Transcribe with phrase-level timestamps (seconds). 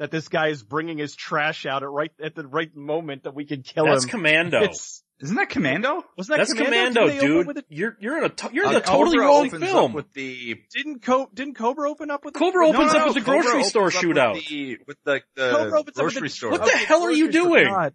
[0.00, 3.34] that this guy is bringing his trash out at right at the right moment that
[3.34, 4.08] we can kill That's him.
[4.08, 4.62] That's Commando.
[4.64, 6.02] It's, Isn't that Commando?
[6.16, 7.64] wasn't that That's Commando, Commando, Didn't they open dude.
[7.68, 9.90] You're you're in a you're in Uh, the totally Cobra wrong opens film.
[9.90, 13.06] Up with the Didn't Co- didn't Cobra open up with the Cobra opens No, up
[13.06, 14.48] no, with the Cobra grocery opens store up with shootout.
[14.48, 16.50] the- With the, the Cobra opens up with grocery the- store.
[16.52, 17.64] What the Okay, hell are you grocery store.
[17.64, 17.90] doing?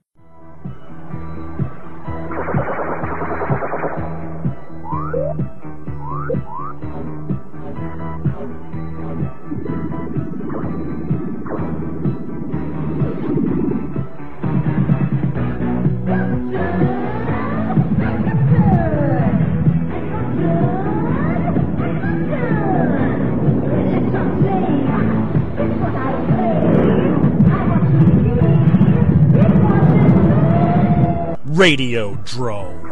[31.55, 32.84] Radio Drone.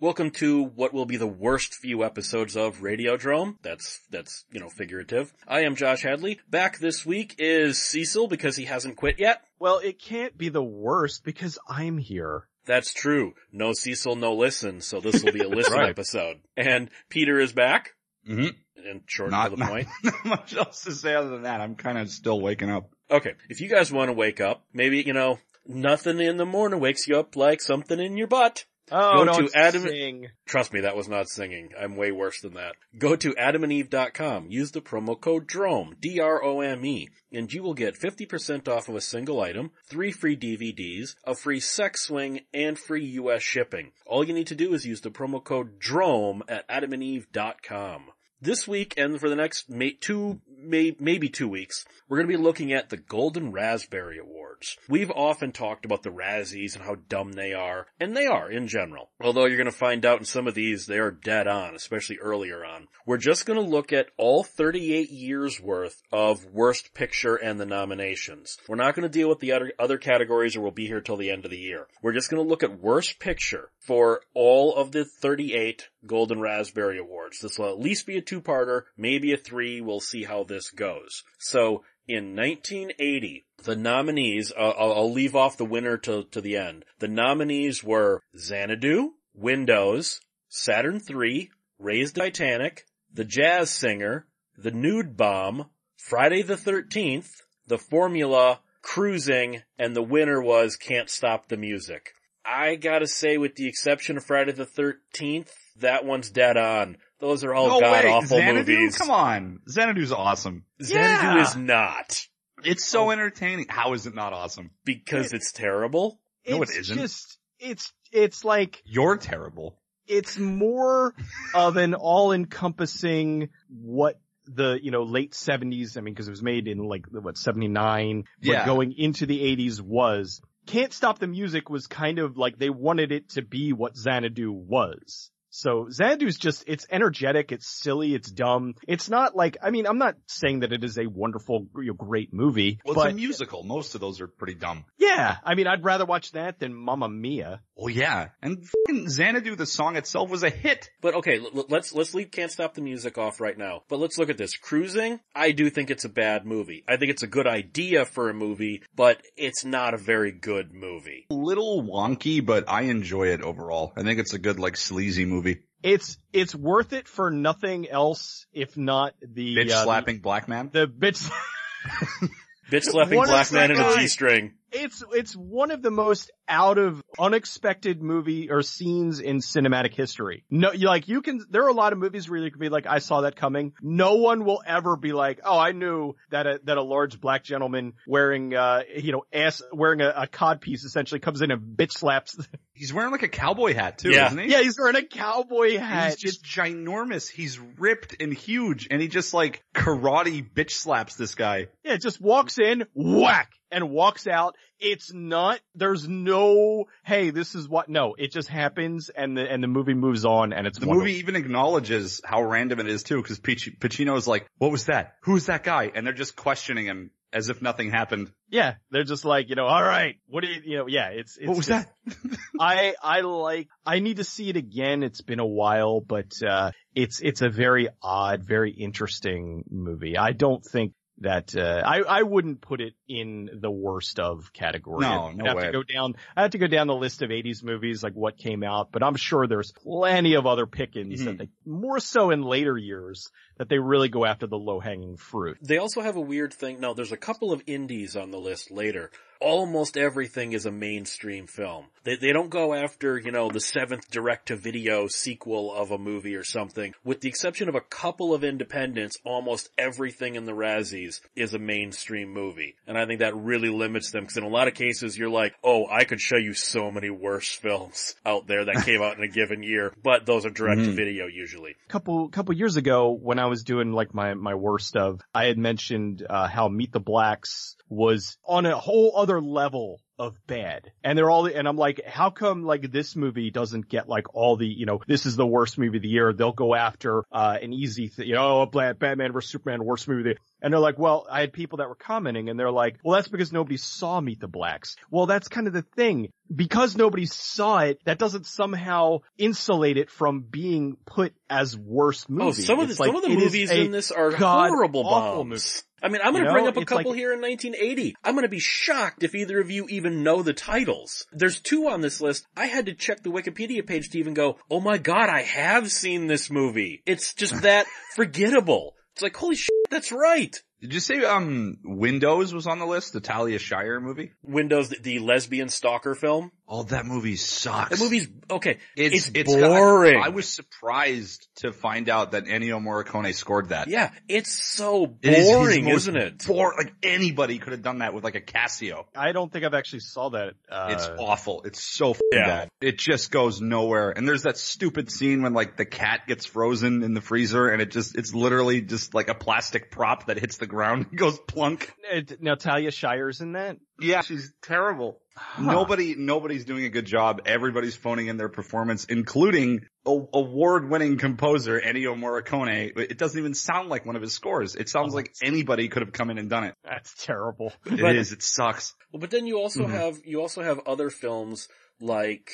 [0.00, 3.58] Welcome to what will be the worst few episodes of Radiodrome.
[3.62, 5.32] That's, that's, you know, figurative.
[5.46, 6.40] I am Josh Hadley.
[6.48, 9.40] Back this week is Cecil because he hasn't quit yet.
[9.60, 12.48] Well, it can't be the worst because I'm here.
[12.66, 13.34] That's true.
[13.52, 15.90] No Cecil, no listen, so this will be a listen Right.
[15.90, 16.38] episode.
[16.56, 17.90] And Peter is back.
[18.28, 18.56] Mm-hmm.
[18.88, 19.88] And short Not, to the not, point.
[20.04, 21.60] not much else to say other than that.
[21.60, 22.90] I'm kind of still waking up.
[23.10, 26.80] Okay, if you guys want to wake up, maybe, you know, nothing in the morning
[26.80, 28.64] wakes you up like something in your butt.
[28.92, 30.28] Oh, Go don't to Adam- sing.
[30.46, 31.70] Trust me, that was not singing.
[31.78, 32.74] I'm way worse than that.
[32.98, 34.46] Go to adamandeve.com.
[34.50, 39.40] Use the promo code DROME, D-R-O-M-E, and you will get 50% off of a single
[39.40, 43.92] item, three free DVDs, a free sex swing, and free US shipping.
[44.06, 48.06] All you need to do is use the promo code DROME at adamandeve.com.
[48.42, 49.66] This week and for the next
[50.00, 54.76] two, may, maybe two weeks, we're going to be looking at the Golden Raspberry Awards.
[54.88, 58.68] We've often talked about the Razzies and how dumb they are, and they are in
[58.68, 59.10] general.
[59.20, 62.18] Although you're going to find out in some of these they are dead on, especially
[62.18, 62.88] earlier on.
[63.06, 67.66] We're just going to look at all 38 years worth of Worst Picture and the
[67.66, 68.58] nominations.
[68.68, 71.16] We're not going to deal with the other, other categories or we'll be here till
[71.16, 71.86] the end of the year.
[72.02, 76.98] We're just going to look at Worst Picture for all of the 38 Golden Raspberry
[76.98, 77.40] Awards.
[77.40, 79.80] This will at least be a two-parter, maybe a three.
[79.80, 81.22] We'll see how this goes.
[81.38, 86.56] So, in 1980, the nominees, uh, I'll, I'll leave off the winner to, to the
[86.56, 86.84] end.
[86.98, 92.84] The nominees were Xanadu, Windows, Saturn III, Raised Titanic,
[93.14, 94.26] The Jazz Singer,
[94.58, 97.30] The Nude Bomb, Friday the 13th,
[97.68, 102.12] The Formula, Cruising, and the winner was Can't Stop the Music.
[102.44, 106.96] I gotta say, with the exception of Friday the 13th, that one's dead on.
[107.20, 108.72] Those are all no god way, awful Xanadu?
[108.72, 108.96] movies.
[108.96, 109.60] Come on.
[109.68, 110.64] Xanadu's awesome.
[110.82, 111.42] Xanadu Yeah.
[111.42, 112.26] is not.
[112.64, 113.10] It's so oh.
[113.10, 113.66] entertaining.
[113.68, 114.70] How is it not awesome?
[114.84, 116.20] Because it's terrible.
[116.48, 116.98] No, It's isn't.
[116.98, 119.78] Just, it's, it's like, You're terrible.
[120.06, 121.14] it's more
[121.54, 126.66] of an all-encompassing what the, you know, late 70s, I mean, cause it was made
[126.68, 128.66] in like, what, 79, but Yeah.
[128.66, 130.40] going into the 80s was.
[130.66, 134.52] Can't Stop the Music was kind of like they wanted it to be what Xanadu
[134.52, 135.30] was.
[135.50, 138.74] So Xanadu's just, it's energetic, it's silly, it's dumb.
[138.86, 141.66] It's not like, I mean, I'm not saying that it is a wonderful,
[141.98, 143.64] great movie, Well, it's but a musical.
[143.64, 144.84] Most of those are pretty dumb.
[144.98, 147.60] yeah, I mean, I'd rather watch that than Mamma Mia.
[147.82, 148.28] Oh yeah.
[148.42, 150.90] And fucking Xanadu, the song itself was a hit.
[151.00, 153.82] But okay, l- l- let's, let's leave Can't Stop the Music off right now.
[153.88, 154.56] But let's look at this.
[154.56, 156.84] Cruising, I do think it's a bad movie.
[156.86, 160.74] I think it's a good idea for a movie, but it's not a very good
[160.74, 161.26] movie.
[161.30, 163.92] A little wonky, but I enjoy it overall.
[163.96, 165.60] I think it's a good like sleazy movie.
[165.82, 170.68] It's, it's worth it for nothing else if not the, Bitch uh, slapping black man.
[170.70, 171.30] the bitch.
[172.70, 174.00] Bitch slapping black man in a g?
[174.02, 174.52] G-string.
[174.72, 180.44] It's, it's one of the most out of unexpected movie or scenes in cinematic history.
[180.50, 182.68] No, you like, you can, there are a lot of movies where you can be
[182.68, 183.72] like, I saw that coming.
[183.80, 187.44] No one will ever be like, oh, I knew that a, that a large black
[187.44, 191.76] gentleman wearing, uh, you know, ass, wearing a, a cod piece essentially comes in and
[191.76, 192.36] bitch slaps.
[192.72, 194.26] He's wearing like a cowboy hat too, Yeah.
[194.28, 194.50] isn't he?
[194.50, 196.12] yeah, he's wearing a cowboy hat.
[196.12, 197.28] He's just ginormous.
[197.28, 201.66] He's ripped and huge and he just like karate bitch slaps this guy.
[201.84, 204.56] Yeah, just walks in, whack, and walks out.
[204.78, 209.62] It's not, there's no, hey, this is what, no, it just happens and the, and
[209.62, 211.06] the movie moves on and it's The wonderful.
[211.08, 215.14] movie even acknowledges how random it is too, because Pacino Pacino's like, what was that?
[215.22, 215.90] Who's that guy?
[215.94, 218.32] And they're just questioning him as if nothing happened.
[218.48, 221.36] Yeah, they're just like, you know, all right, what do you, you know, yeah, it's,
[221.36, 222.38] it's what was just- that?
[222.60, 225.02] I, I like, I need to see it again.
[225.02, 230.16] It's been a while, but, uh, it's, it's a very odd, very interesting movie.
[230.16, 235.00] I don't think, that uh, I I wouldn't put it in the worst of category.
[235.06, 235.66] No, I'd no have way.
[235.66, 236.14] to go down.
[236.36, 239.02] I have to go down the list of '80s movies, like what came out, but
[239.02, 241.24] I'm sure there's plenty of other pickings Mhm.
[241.26, 243.28] that they more so in later years
[243.58, 245.58] that they really go after the low hanging fruit.
[245.62, 246.80] They also have a weird thing.
[246.80, 249.10] No, there's a couple of indies on the list later.
[249.40, 251.86] Almost everything is a mainstream film.
[252.04, 255.98] They, they don't go after, you know, the seventh direct to video sequel of a
[255.98, 256.94] movie or something.
[257.04, 261.58] With the exception of a couple of independents, almost everything in the Razzies is a
[261.58, 262.76] mainstream movie.
[262.86, 265.54] And I think that really limits them because in a lot of cases you're like,
[265.62, 269.22] oh, I could show you so many worse films out there that came out in
[269.22, 271.76] a given year, but those are direct to video usually.
[271.88, 275.58] couple couple years ago when I was doing like my my worst of, I had
[275.58, 280.92] mentioned uh, how Meet the Blacks was on a whole other level of bad.
[281.02, 284.56] And they're all and I'm like, how come like this movie doesn't get like all
[284.56, 286.32] the you know this is the worst movie of the year?
[286.32, 290.24] They'll go after uh, an easy th- you know Batman vs Superman worst movie of
[290.24, 290.38] the year.
[290.62, 293.28] And they're like, well, I had people that were commenting and they're like, well, that's
[293.28, 294.96] because nobody saw Meet the Blacks.
[295.10, 296.32] Well, that's kind of the thing.
[296.54, 302.48] Because nobody saw it, that doesn't somehow insulate it from being put as worst movie.
[302.48, 305.44] Oh, some of the, like, some of the movies in this are god horrible awful
[305.44, 305.82] bombs.
[306.02, 308.14] I mean, I'm going to know, bring up a couple like- here in 1980.
[308.24, 311.26] I'm going to be shocked if either of you even know the titles.
[311.32, 312.46] There's two on this list.
[312.56, 315.90] I had to check the Wikipedia page to even go, oh my god, I have
[315.90, 317.02] seen this movie.
[317.06, 318.94] It's just that forgettable.
[319.12, 320.60] It's like, holy shit, that's right.
[320.80, 323.12] Did you say um Windows was on the list?
[323.12, 324.32] The Talia Shire movie?
[324.42, 326.52] Windows, the, the lesbian stalker film.
[326.72, 327.98] Oh, that movie sucks.
[327.98, 330.22] The movie's, okay, it's, got- boring.
[330.22, 333.88] I, was surprised to find out that Ennio Morricone scored that.
[333.88, 336.46] yeah, it's so It is his boring, most isn't it?
[336.46, 339.04] Bore, like anybody could have done that with like a Casio.
[339.16, 340.54] I don't think I've actually saw that.
[340.70, 341.62] Uh, It's awful.
[341.64, 342.46] It's so Yeah.
[342.46, 342.68] bad.
[342.80, 344.10] It just goes nowhere.
[344.16, 347.82] And there's that stupid scene when like the cat gets frozen in the freezer and
[347.82, 351.38] it just, it's literally just like a plastic prop that hits the ground and goes
[351.40, 351.92] plunk.
[352.10, 353.76] it, now Talia Shire's in that.
[354.00, 355.20] Yeah, she's terrible.
[355.58, 357.42] Nobody, nobody's doing a good job.
[357.46, 362.92] Everybody's phoning in their performance, including a, award-winning composer Ennio Morricone.
[362.98, 364.74] It doesn't even sound like one of his scores.
[364.74, 366.74] It sounds like anybody could have come in and done it.
[366.84, 367.72] That's terrible.
[367.86, 368.32] It But- is.
[368.32, 368.94] It sucks.
[369.12, 369.90] Well, but then you also Mhm.
[369.90, 371.68] have you also have other films
[372.00, 372.50] like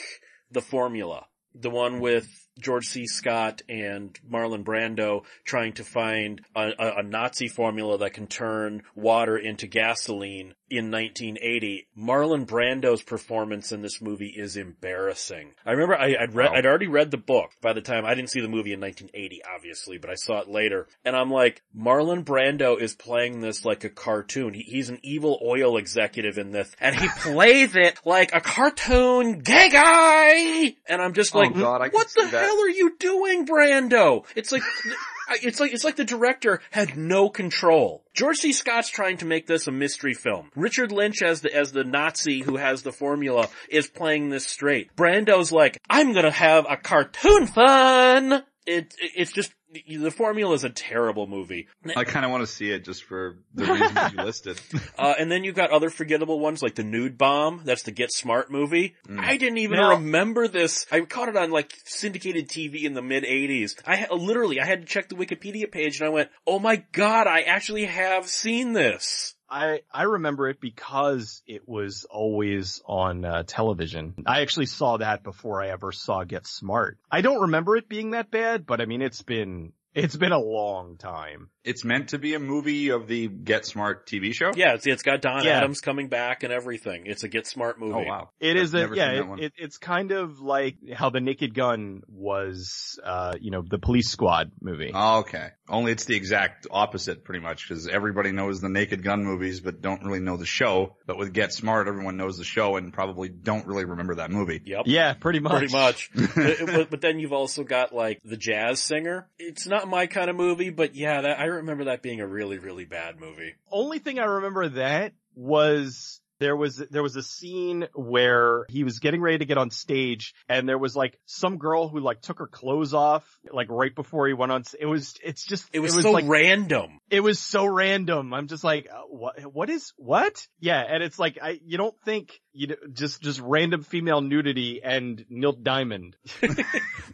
[0.51, 2.29] The Formula, the one with
[2.59, 3.07] George C.
[3.07, 8.83] Scott and Marlon Brando trying to find a, a, a Nazi formula that can turn
[8.95, 11.87] water into gasoline in 1980.
[11.99, 15.53] Marlon Brando's performance in this movie is embarrassing.
[15.65, 16.57] I remember I, I'd read, Wow.
[16.57, 19.43] I'd already read the book by the time I didn't see the movie in 1980,
[19.55, 20.87] obviously, but I saw it later.
[21.05, 24.55] And I'm like, Marlon Brando is playing this like a cartoon.
[24.55, 29.41] He, he's an evil oil executive in this, and he plays it like a cartoon
[29.41, 30.77] gay guy.
[30.89, 32.46] And I'm just oh, like, Oh, God, I what the that.
[32.47, 34.25] Hell are you doing, Brando?
[34.35, 34.63] It's like,
[35.43, 38.05] it's like, it's like the director had no control.
[38.15, 38.53] George C.
[38.53, 40.51] Scott's trying to make this a mystery film.
[40.55, 44.95] Richard Lynch as the, as the Nazi who has the formula is playing this straight.
[44.97, 48.33] Brando's like, I'm gonna have a cartoon fun!
[48.67, 51.69] It, it it's just, the formula is a terrible movie.
[51.97, 54.61] I kind of want to see it just for the reasons you listed.
[54.99, 57.63] Uh, and then you've got other forgettable ones like the Nude Bomb.
[57.65, 58.95] That's the Get Smart movie.
[59.09, 59.21] Mm.
[59.21, 60.87] I didn't even Now- remember this.
[60.91, 63.75] I caught it on like syndicated TV in the mid '80s.
[63.87, 67.27] I literally I had to check the Wikipedia page and I went, "Oh my god,
[67.27, 73.43] I actually have seen this." I I remember it because it was always on uh,
[73.47, 74.15] television.
[74.27, 76.99] I actually saw that before I ever saw Get Smart.
[77.11, 80.39] I don't remember it being that bad, but I mean it's been it's been a
[80.39, 81.51] long time.
[81.67, 84.53] It's meant to be a movie of the Get Smart TV show.
[84.55, 85.59] Yeah, it's, it's got Don Yeah.
[85.59, 87.07] Adams coming back and everything.
[87.07, 87.95] It's a Get Smart movie.
[88.07, 88.31] Oh wow.
[88.41, 89.21] It I've is a never yeah.
[89.21, 93.63] seen It, it, it's kind of like how the Naked Gun was, uh, you know,
[93.69, 94.93] the Police Squad movie.
[94.95, 95.49] Oh, okay.
[95.69, 99.81] Only it's the exact opposite pretty much because everybody knows the Naked Gun movies but
[99.81, 100.97] don't really know the show.
[101.07, 104.63] But with Get Smart, everyone knows the show and probably don't really remember that movie.
[104.65, 104.83] Yep.
[104.87, 105.59] yeah, pretty much.
[105.59, 106.11] Pretty much.
[106.15, 109.29] but, but- but then you've also got like the jazz singer.
[109.39, 112.59] It's not my kind of movie, but yeah, that, I remember that being a really,
[112.59, 113.55] really bad movie.
[113.71, 118.99] Only thing I remember that was there was there was a scene where he was
[118.99, 122.39] getting ready to get on stage and there was like some girl who like took
[122.39, 125.95] her clothes off like right before he went on it was it's just It was,
[126.01, 127.01] so like random.
[127.11, 131.19] it was so random i'm just like uh, what what is what yeah and it's
[131.19, 136.17] like i you don't think you know, just just random female nudity and Neil Diamond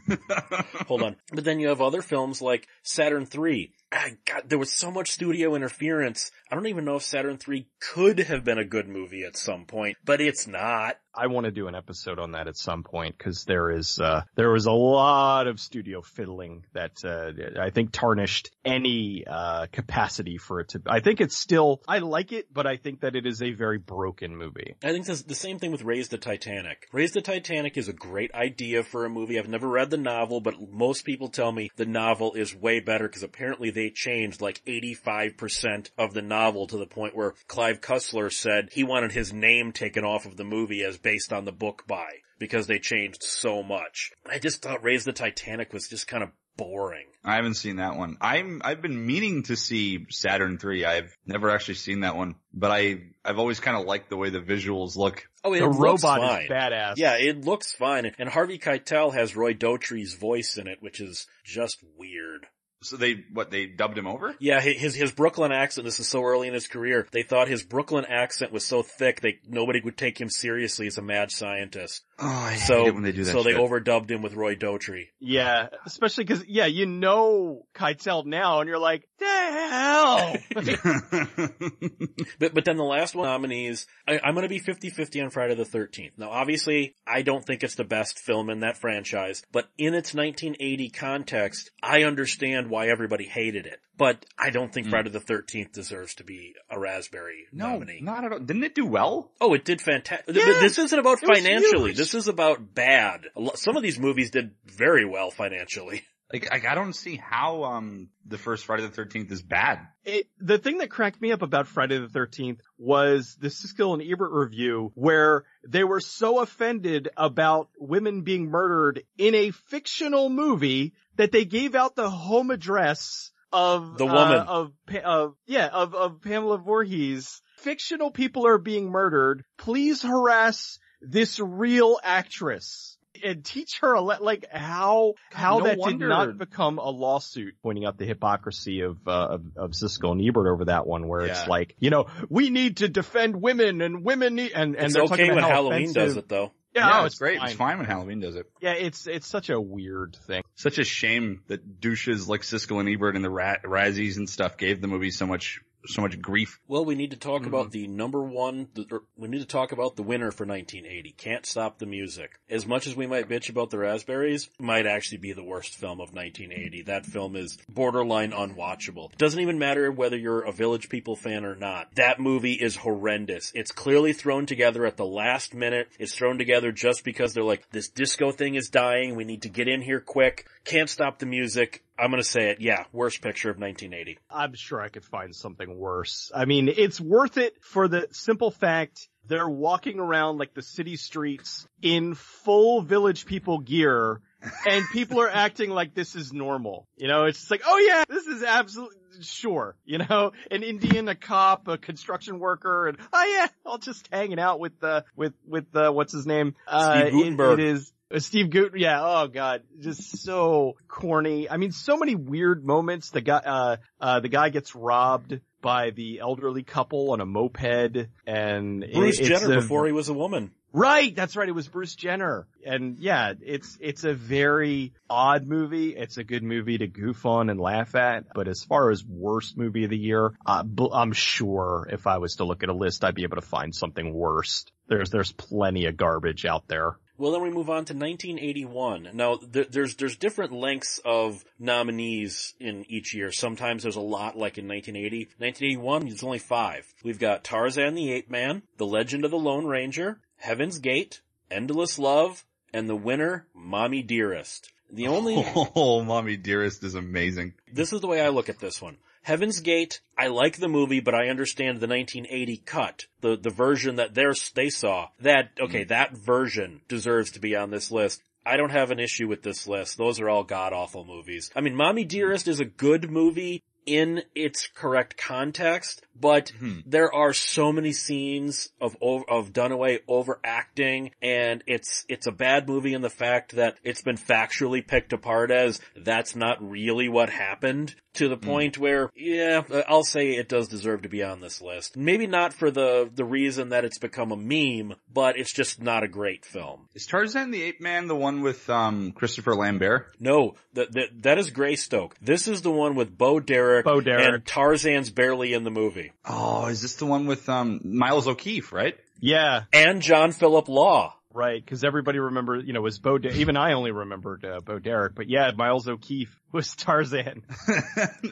[0.87, 1.17] Hold on.
[1.33, 3.73] But then you have other films like Saturn 3.
[3.93, 6.31] Ah, God, there was so much studio interference.
[6.51, 9.67] I don't even know if Saturn 3 could have been a good movie at some
[9.67, 10.97] point, but it's not.
[11.15, 14.23] I want to do an episode on that at some point because there is uh
[14.35, 20.39] there was a lot of studio fiddling that uh I think tarnished any uh capacity
[20.39, 23.27] for it to, I think it's still, I like it, but I think that it
[23.27, 24.75] is a very broken movie.
[24.83, 26.89] I think the same thing with Raise the Titanic.
[26.93, 29.39] Raise the Titanic is a great idea for a movie.
[29.39, 33.09] I've never read the novel, but most people tell me the novel is way better
[33.09, 38.33] because apparently they changed like 85% of the novel to the point where Clive Cussler
[38.33, 41.85] said he wanted his name taken off of the movie as based on the book
[41.87, 42.07] by
[42.39, 44.11] because they changed so much.
[44.29, 47.07] I just thought Raise the Titanic was just kind of boring.
[47.25, 48.17] I haven't seen that one.
[48.21, 50.85] I'm I've been meaning to see Saturn 3.
[50.85, 54.31] I've never actually seen that one, but I I've always kind of liked the way
[54.31, 55.25] the visuals look.
[55.45, 56.43] Oh, it The looks robot fine.
[56.43, 56.95] is badass.
[56.97, 58.11] Yeah, it looks fine.
[58.19, 62.47] And Harvey Keitel has Roy Dotrice's voice in it, which is just weird.
[62.83, 64.35] So they what they dubbed him over?
[64.39, 65.85] Yeah, his his Brooklyn accent.
[65.85, 67.07] This is so early in his career.
[67.13, 70.99] They thought his Brooklyn accent was so thick they nobody would take him seriously as
[70.99, 72.05] a mad scientist.
[72.25, 73.33] Oh, I So hate it when they do that.
[73.33, 75.09] so they overdubbed him with Roy Dotrice.
[75.19, 80.37] Yeah, especially cause, yeah, you know Keitel now and you're like, the hell?
[82.39, 85.55] But but then the last one nominees, I, I'm going to be 50-50 on Friday
[85.55, 86.13] the 13th.
[86.17, 90.15] Now, obviously, I don't think it's the best film in that franchise, but in its
[90.15, 93.81] 1980 context, I understand why everybody hated it.
[94.03, 94.91] But I don't think Mm.
[94.91, 98.01] Friday the 13th deserves to be a Raspberry no, nominee.
[98.03, 98.41] not at all.
[98.41, 99.31] Didn't it do well?
[99.41, 100.35] Oh, it did fantastic.
[100.35, 101.93] Yeah, this isn't about financially.
[101.93, 103.27] This is about bad.
[103.55, 106.03] Some of these movies did very well financially.
[106.33, 109.81] Like, I, I don't see how um the first Friday the Thirteenth is bad.
[110.03, 114.03] it, the thing that cracked me up about Friday the 13th was the Siskel and
[114.03, 120.95] Ebert review where they were so offended about women being murdered in a fictional movie
[121.17, 124.39] that they gave out the home address of The uh, woman.
[124.47, 124.73] of
[125.05, 127.41] of yeah of of Pamela Voorhees.
[127.59, 129.45] Fictional people are being murdered.
[129.59, 135.79] Please harass this real actress and teach her a le- like how how no that
[135.79, 136.07] wonder.
[136.07, 140.21] did not become a lawsuit, pointing out the hypocrisy of uh, of, of Siskel and
[140.27, 144.05] Ebert over that one, where it's like you know we need to defend women and
[144.05, 146.29] women need and and it's they're okay talking when about how Halloween offensive- does it
[146.29, 146.53] though.
[146.75, 147.39] Yeah, Yeah, oh, it's great.
[147.39, 147.49] Fine.
[147.49, 148.47] It's fine when Halloween does it.
[148.61, 150.43] Yeah, it's it's such a weird thing.
[150.55, 154.57] Such a shame that douches like Siskel and Ebert and the Ra- Razzies and stuff
[154.57, 156.59] gave the movie so much so much grief.
[156.69, 157.47] Well, we need to talk Mhm.
[157.49, 161.13] about the number one, the, or we need to talk about the winner for 1980.
[161.17, 162.39] Can't Stop the Music.
[162.49, 166.01] As much as we might bitch about the Raspberries, might actually be the worst film
[166.01, 166.83] of 1980.
[166.83, 169.17] That film is borderline unwatchable.
[169.17, 171.95] Doesn't even matter whether you're a Village People fan or not.
[171.95, 173.51] That movie is horrendous.
[173.55, 175.89] It's clearly thrown together at the last minute.
[175.99, 179.17] It's thrown together just because they're like, this disco thing is dying.
[179.17, 180.47] We need to get in here quick.
[180.65, 181.83] Can't Stop the Music.
[182.03, 182.61] I'm gonna say it.
[182.61, 184.19] Yeah, worst picture of 1980.
[184.29, 186.33] I'm sure I could find something worse.
[186.35, 190.97] I mean, it's worth it for the simple fact they're walking around like the city
[190.97, 194.21] streets in full village people gear
[194.69, 196.89] and people are acting like this is normal.
[196.97, 199.77] You know, it's just like, oh yeah, this is absolutely sure.
[199.85, 204.41] You know, an Indian, a cop, a construction worker, and oh yeah, all just hanging
[204.41, 206.57] out with the with with the what's his name?
[206.67, 207.61] Uh, Steve it- Guttenberg.
[207.61, 207.93] it is.
[208.13, 211.49] Uh, Steve Gut, yeah, oh god, just so corny.
[211.49, 213.11] I mean, so many weird moments.
[213.11, 218.09] The guy, uh, uh, the guy gets robbed by the elderly couple on a moped,
[218.27, 220.53] and it- Bruce it's Jenner a- before he was a woman.
[220.75, 221.47] Right, that's right.
[221.47, 222.47] It was Bruce Jenner.
[222.65, 225.95] And yeah, it's, it's a very odd movie.
[225.95, 228.25] It's a good movie to goof on and laugh at.
[228.35, 230.65] But as far as worst movie of the year, uh,
[230.95, 233.75] I'm sure if I was to look at a list, I'd be able to find
[233.75, 234.65] something worse.
[234.89, 236.97] There's, there's plenty of garbage out there.
[237.19, 239.11] Well, then we move on to 1981.
[239.13, 243.31] Now, th- there's there's different lengths of nominees in each year.
[243.33, 245.27] Sometimes there's a lot, like in 1980.
[245.39, 246.87] 1981, there's only five.
[247.05, 251.99] We've got Tarzan the Ape Man, The Legend of the Lone Ranger, Heaven's Gate, Endless
[251.99, 254.71] Love, and the winner, Mommy Dearest.
[254.91, 255.37] The only
[255.77, 257.55] Oh, Mommy Dearest is amazing.
[257.73, 258.97] this is the way I look at this one.
[259.23, 263.97] Heaven's Gate, I like the movie, but I understand the 1980 cut, the the version
[263.97, 264.25] that they
[264.55, 265.09] they saw.
[265.21, 268.23] That okay, that version deserves to be on this list.
[268.45, 269.97] I don't have an issue with this list.
[269.97, 271.51] Those are all god awful movies.
[271.55, 276.81] I mean, Mommy Dearest is a good movie in its correct context, but Hmm.
[276.87, 282.95] there are so many scenes of of Dunaway overacting, and it's it's a bad movie
[282.95, 287.95] in the fact that it's been factually picked apart as that's not really what happened.
[288.17, 291.97] To the point where, yeah, I'll say it does deserve to be on this list.
[291.97, 296.03] Maybe not for the the reason that it's become a meme, but it's just not
[296.03, 296.89] a great film.
[296.95, 300.15] Is Tarzan the Ape Man the one with um Christopher Lambert?
[300.21, 302.15] No, that that that is Greystoke.
[302.21, 304.35] This is the one with Bo Derek, Bo Derek.
[304.35, 308.73] and Tarzan's barely in the movie, Oh, is this the one with um Miles O'Keefe,
[308.73, 308.97] right?
[309.21, 309.63] Yeah.
[309.73, 311.15] and John Philip Law.
[311.35, 313.19] Right, because everybody remember, you know, was Bo.
[313.19, 317.43] De- even I only remembered uh, Bo Derek, but yeah, Miles O'Keefe was Tarzan.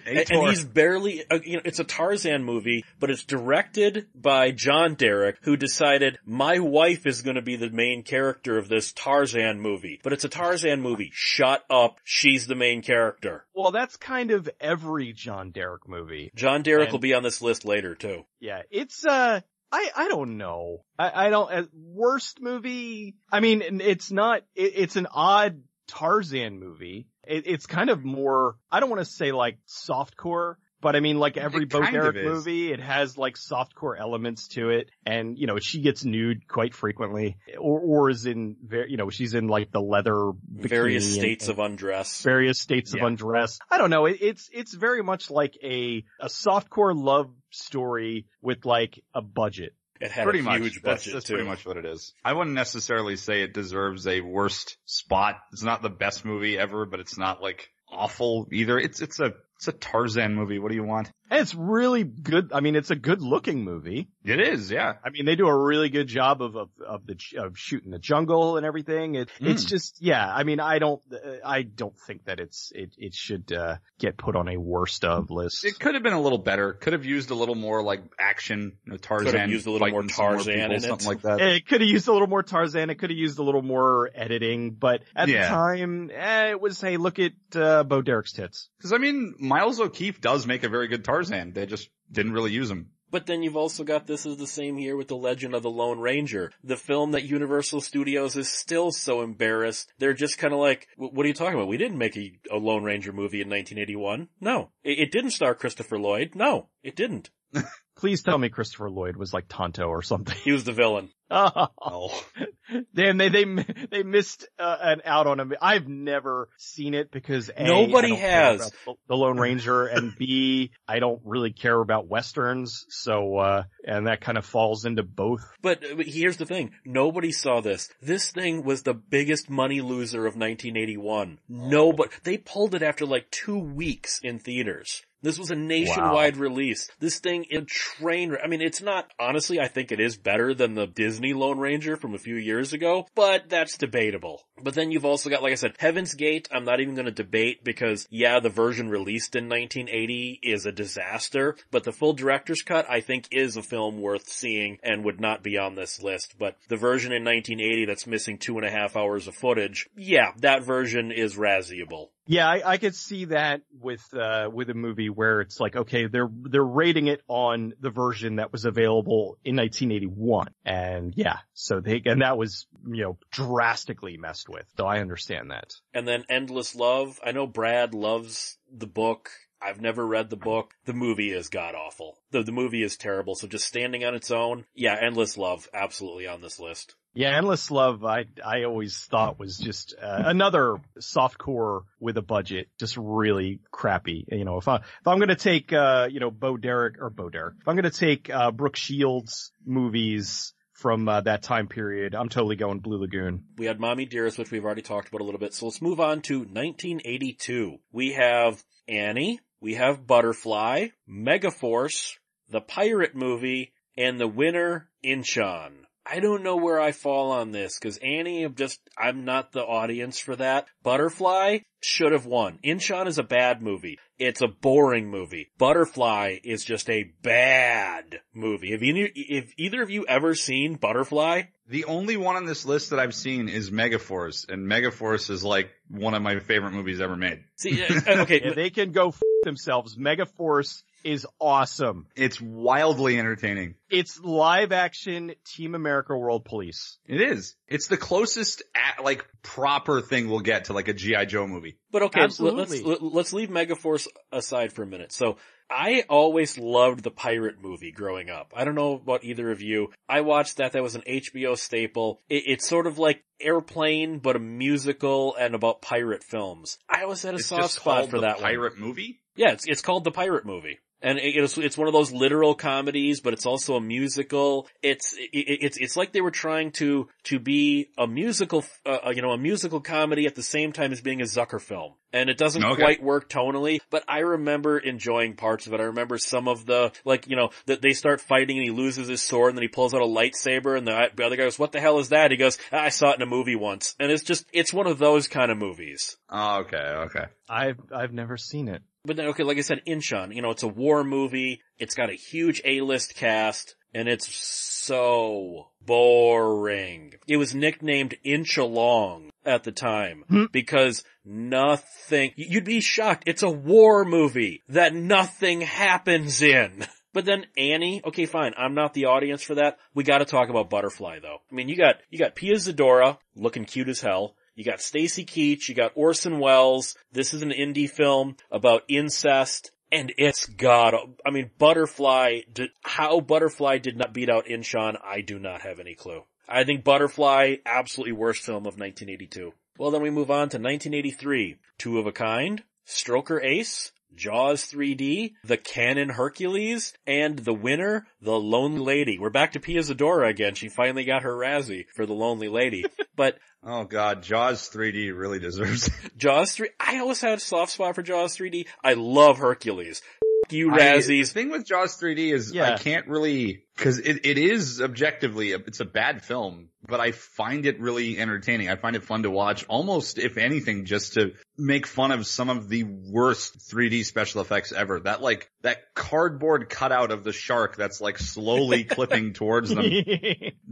[0.07, 4.51] and, and he's barely, uh, you know, it's a Tarzan movie, but it's directed by
[4.51, 8.93] John Derek, who decided my wife is going to be the main character of this
[8.93, 10.01] Tarzan movie.
[10.03, 11.11] But it's a Tarzan movie.
[11.13, 11.99] Shut up.
[12.05, 13.47] She's the main character.
[13.55, 16.31] Well, that's kind of every John Derek movie.
[16.35, 18.25] John Derek And- will be on this list later too.
[18.39, 19.41] Yeah, it's uh,
[19.73, 20.85] I I don't know.
[20.99, 23.17] I I don't uh, worst movie.
[23.31, 24.43] I mean, it's not.
[24.55, 27.07] It, it's an odd Tarzan movie.
[27.27, 28.57] It, it's kind of more.
[28.71, 30.55] I don't want to say like softcore.
[30.83, 34.89] But I mean, like every Bo Derek movie, it has like softcore elements to it,
[35.05, 39.11] and you know she gets nude quite frequently, or or is in, very, you know,
[39.11, 42.23] she's in like the leather Various states and of undress.
[42.23, 43.03] various states Yeah.
[43.03, 43.59] of undress.
[43.71, 44.07] I don't know.
[44.07, 49.75] It, it's it's very much like a a softcore love story with like a budget.
[50.01, 50.61] It had pretty a much.
[50.61, 51.35] huge That's, budget that's too.
[51.35, 52.15] pretty much what it is.
[52.25, 55.37] I wouldn't necessarily say it deserves a worst spot.
[55.53, 58.79] It's not the best movie ever, but it's not like awful either.
[58.79, 60.59] It's it's a it's a Tarzan movie.
[60.59, 61.13] What do you want?
[61.31, 62.51] And it's really good.
[62.53, 64.09] I mean, it's a good looking movie.
[64.25, 64.95] It is, yeah.
[65.05, 67.99] I mean, they do a really good job of of of the of shooting the
[68.01, 69.15] jungle and everything.
[69.15, 69.69] It, It's Mm.
[69.69, 70.27] just yeah.
[70.29, 74.17] I mean, I don't uh, I don't think that it's it it should uh, get
[74.17, 75.65] put on a worst of list.
[75.65, 76.73] It could have been a little better.
[76.73, 78.73] Could have used a little more like action.
[78.85, 79.51] You know, Tarzan.
[79.51, 80.83] used a little more fighting some Tarzan people, in it.
[80.83, 81.41] something like that.
[81.41, 82.91] It could have used a little more Tarzan.
[82.91, 86.81] It could have used a little more editing, but at the time, eh, it was,
[86.81, 88.69] hey, look at, uh, Bo Derek's tits.
[88.79, 91.20] Because I mean, Miles O'Keefe does make a very good Tarzan.
[91.29, 92.91] They just didn't really use him.
[93.11, 95.71] But then you've also got this is the same here with The Legend of the
[95.71, 96.53] Lone Ranger.
[96.63, 99.93] The film that Universal Studios is still so embarrassed.
[99.99, 101.69] They're just kind of like, what are you talking about?
[101.69, 104.29] We didn't make a, a Lone Ranger movie in 1981.
[104.41, 104.71] No.
[104.85, 106.35] It, it didn't star Christopher Lloyd.
[106.35, 107.31] No, it didn't.
[107.97, 110.37] Please tell me Christopher Lloyd was like Tonto or something.
[110.45, 111.11] He was the villain.
[111.31, 112.25] Oh, Oh,
[112.95, 113.45] damn, they, they,
[113.91, 115.53] they missed, uh, an out on him.
[115.61, 118.73] I've never seen it because A, Nobody I don't care has.
[119.09, 122.87] The Lone Ranger and B, I don't really care about Westerns.
[122.89, 125.43] So, uh, and that kind of falls into both.
[125.63, 126.73] But, but here's the thing.
[126.85, 127.89] Nobody saw this.
[128.01, 131.39] This thing was the biggest money loser of 1981.
[131.49, 135.03] Nobody, they pulled it after like two weeks in theaters.
[135.23, 136.89] This was a nationwide release.
[136.99, 138.37] This thing is a train.
[138.43, 141.97] I mean, it's not, honestly, I think it is better than the Disney Lone Ranger
[141.97, 144.43] from a few years ago, but that's debatable.
[144.63, 147.65] But then you've also got, like I said, Heaven's Gate, I'm not even gonna debate
[147.65, 152.89] because, yeah, the version released in 1980 is a disaster, but the full director's cut,
[152.89, 156.37] I think, is a film worth seeing and would not be on this list.
[156.39, 160.33] But the version in 1980 that's missing two and a half hours of footage, yeah,
[160.39, 162.09] that version is Razziable.
[162.31, 166.07] Yeah, I, I could see that with uh with a movie where it's like, okay,
[166.07, 171.81] they're they're rating it on the version that was available in 1981, and yeah, so
[171.81, 174.65] they and that was you know drastically messed with.
[174.77, 175.73] So I understand that.
[175.93, 177.19] And then Endless Love.
[177.27, 179.31] I know Brad loves the book.
[179.61, 180.75] I've never read the book.
[180.85, 182.17] The movie is god awful.
[182.31, 183.35] The, the movie is terrible.
[183.35, 186.95] So just standing on its own, yeah, Endless Love, absolutely on this list.
[187.13, 192.69] Yeah, Endless Love, I I always thought was just uh, another softcore with a budget,
[192.79, 194.25] just really crappy.
[194.31, 197.29] You know, if I if I'm gonna take uh you know Bo Derek or Bo
[197.29, 202.29] Derek, if I'm gonna take uh Brooke Shields movies from uh, that time period, I'm
[202.29, 203.45] totally going Blue Lagoon.
[203.59, 205.53] We had Mommy Dearest, which we've already talked about a little bit.
[205.53, 207.77] So let's move on to 1982.
[207.93, 212.15] We have Annie, we have Butterfly, Megaforce,
[212.49, 215.73] the Pirate movie, and the winner, Inchon.
[216.07, 219.63] I don't know where I fall on this, cause Annie, I'm just, I'm not the
[219.63, 220.67] audience for that.
[220.83, 222.59] Butterfly should have won.
[222.65, 223.99] Inchon is a bad movie.
[224.19, 225.51] It's a boring movie.
[225.59, 228.73] Butterfly is just a bad movie.
[228.73, 231.43] Have you, if either of you ever seen Butterfly?
[231.69, 235.71] the only one on this list that I've seen is Megaforce, and Megaforce is like
[235.89, 237.45] one of my favorite movies ever made.
[237.57, 242.07] See, uh, okay, If they can go f- themselves, Megaforce is awesome.
[242.17, 243.75] It's wildly entertaining.
[243.91, 246.99] It's live action Team America World Police.
[247.07, 247.57] It is.
[247.67, 251.77] It's the closest at, like proper thing we'll get to like a GI Joe movie.
[251.91, 252.83] But okay, let's, Absolutely.
[252.83, 255.13] let's let's leave Megaforce aside for a minute.
[255.13, 258.53] So I always loved the pirate movie growing up.
[258.57, 259.89] I don't know about either of you.
[260.09, 260.73] I watched that.
[260.73, 262.21] That was an HBO staple.
[262.29, 266.79] It, it's sort of like Airplane, but a musical and about pirate films.
[266.89, 268.45] I always had a It's soft spot for the that one.
[268.45, 269.21] pirate movie.
[269.37, 270.79] Yeah, it's it's called the pirate movie.
[271.03, 274.69] And it's, it's one of those literal comedies, but it's also a musical.
[274.83, 279.23] It's, it, it's, it's like they were trying to, to be a musical, uh, you
[279.23, 281.95] know, a musical comedy at the same time as being a Zucker film.
[282.13, 282.83] And it doesn't Okay.
[282.83, 285.81] quite work tonally, but I remember enjoying parts of it.
[285.81, 289.07] I remember some of the, like, you know, that they start fighting and he loses
[289.09, 291.59] his sword and then he pulls out a lightsaber and the, the other guy goes,
[291.59, 292.31] what the hell is that?
[292.33, 293.95] He goes, "Ah, I saw it in a movie once.
[294.01, 296.17] And it's just, it's one of those kind of movies.
[296.29, 297.25] Oh, okay, okay.
[297.49, 298.83] I've I've never seen it.
[299.05, 301.63] But then, okay, like I said, Inchon, you know, it's a war movie.
[301.79, 307.15] It's got a huge A-list cast and it's so boring.
[307.27, 310.45] It was nicknamed Inchalong at the time Hmm.
[310.53, 313.25] because nothing, you'd be shocked.
[313.27, 316.85] It's a war movie that nothing happens in.
[317.13, 319.79] But then Annie, okay fine, I'm not the audience for that.
[319.95, 321.39] We gotta talk about Butterfly though.
[321.51, 324.37] I mean, you got, you got Pia Zadora, looking cute as hell.
[324.55, 326.97] You got Stacy Keach, you got Orson Welles.
[327.13, 329.71] This is an indie film about incest.
[329.93, 330.95] And it's god,
[331.27, 335.81] I mean, Butterfly, did, how Butterfly did not beat out Inchon, I do not have
[335.81, 336.23] any clue.
[336.49, 339.53] I think Butterfly, absolutely worst film of 1982.
[339.79, 341.57] Well, then we move on to 1983.
[341.79, 348.39] Two of a Kind, Stroker Ace, Jaws 3D, The Cannon Hercules, and the winner, The
[348.39, 349.19] Lonely Lady.
[349.19, 350.55] We're back to Pia Zadora again.
[350.55, 352.85] She finally got her Razzie for The Lonely Lady.
[353.17, 356.17] but Oh god, Jaws 3D really deserves it.
[356.17, 358.67] Jaws 3, I always had a soft spot for Jaws 3D.
[358.83, 360.03] I love Hercules.
[360.47, 361.07] F- You I- Razzies.
[361.07, 362.75] the thing with Jaws 3D is Yeah.
[362.75, 367.13] I can't really, cause it, it is objectively, a, it's a bad film, but I
[367.13, 368.69] find it really entertaining.
[368.69, 372.49] I find it fun to watch almost, if anything, just to make fun of some
[372.51, 375.01] of the worst 3D special effects ever.
[375.01, 379.85] That like, that cardboard cutout of the shark that's like slowly clipping towards them.